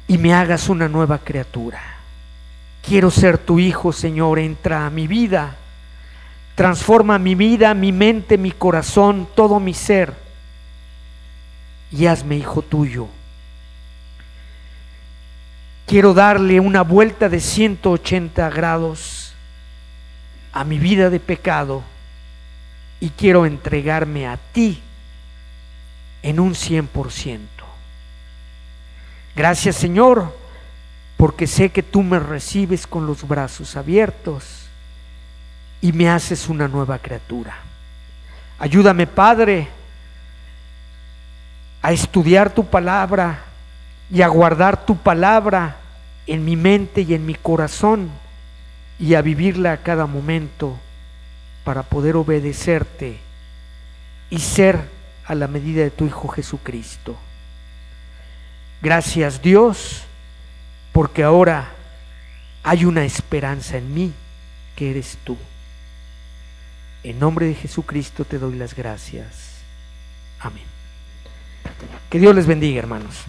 y 0.07 0.17
me 0.17 0.33
hagas 0.33 0.69
una 0.69 0.87
nueva 0.87 1.19
criatura. 1.19 1.81
Quiero 2.81 3.09
ser 3.09 3.37
tu 3.37 3.59
Hijo, 3.59 3.91
Señor, 3.91 4.39
entra 4.39 4.85
a 4.85 4.89
mi 4.89 5.07
vida, 5.07 5.55
transforma 6.53 7.17
mi 7.17 7.35
vida, 7.35 7.73
mi 7.73 7.91
mente, 7.91 8.37
mi 8.37 8.51
corazón, 8.51 9.27
todo 9.35 9.59
mi 9.59 9.73
ser 9.73 10.25
y 11.91 12.05
hazme 12.07 12.37
hijo 12.37 12.61
tuyo. 12.61 13.07
Quiero 15.85 16.13
darle 16.13 16.59
una 16.59 16.81
vuelta 16.81 17.29
de 17.29 17.39
180 17.39 18.49
grados 18.49 19.33
a 20.51 20.63
mi 20.63 20.79
vida 20.79 21.09
de 21.09 21.19
pecado 21.19 21.83
y 22.99 23.09
quiero 23.09 23.45
entregarme 23.45 24.27
a 24.27 24.37
ti 24.37 24.81
en 26.25 26.39
un 26.39 26.55
100%. 26.55 27.39
Gracias 29.35 29.75
Señor, 29.75 30.35
porque 31.17 31.45
sé 31.45 31.69
que 31.69 31.83
tú 31.83 32.01
me 32.01 32.17
recibes 32.17 32.87
con 32.87 33.05
los 33.05 33.27
brazos 33.27 33.75
abiertos 33.75 34.65
y 35.81 35.93
me 35.93 36.09
haces 36.09 36.49
una 36.49 36.67
nueva 36.67 36.97
criatura. 36.97 37.55
Ayúdame 38.57 39.05
Padre 39.05 39.67
a 41.83 41.91
estudiar 41.91 42.51
tu 42.51 42.65
palabra 42.65 43.43
y 44.09 44.23
a 44.23 44.27
guardar 44.27 44.83
tu 44.83 44.97
palabra 44.97 45.75
en 46.25 46.43
mi 46.43 46.55
mente 46.55 47.01
y 47.01 47.13
en 47.13 47.23
mi 47.23 47.35
corazón 47.35 48.09
y 48.97 49.13
a 49.13 49.21
vivirla 49.21 49.73
a 49.73 49.77
cada 49.83 50.07
momento 50.07 50.75
para 51.63 51.83
poder 51.83 52.15
obedecerte 52.15 53.19
y 54.31 54.39
ser 54.39 54.94
a 55.25 55.35
la 55.35 55.47
medida 55.47 55.83
de 55.83 55.91
tu 55.91 56.05
Hijo 56.05 56.27
Jesucristo. 56.27 57.15
Gracias 58.81 59.41
Dios, 59.41 60.03
porque 60.91 61.23
ahora 61.23 61.71
hay 62.63 62.85
una 62.85 63.03
esperanza 63.03 63.77
en 63.77 63.93
mí, 63.93 64.13
que 64.75 64.91
eres 64.91 65.17
tú. 65.23 65.37
En 67.03 67.19
nombre 67.19 67.45
de 67.45 67.53
Jesucristo 67.53 68.25
te 68.25 68.39
doy 68.39 68.55
las 68.55 68.75
gracias. 68.75 69.55
Amén. 70.39 70.63
Que 72.09 72.19
Dios 72.19 72.35
les 72.35 72.47
bendiga, 72.47 72.79
hermanos. 72.79 73.23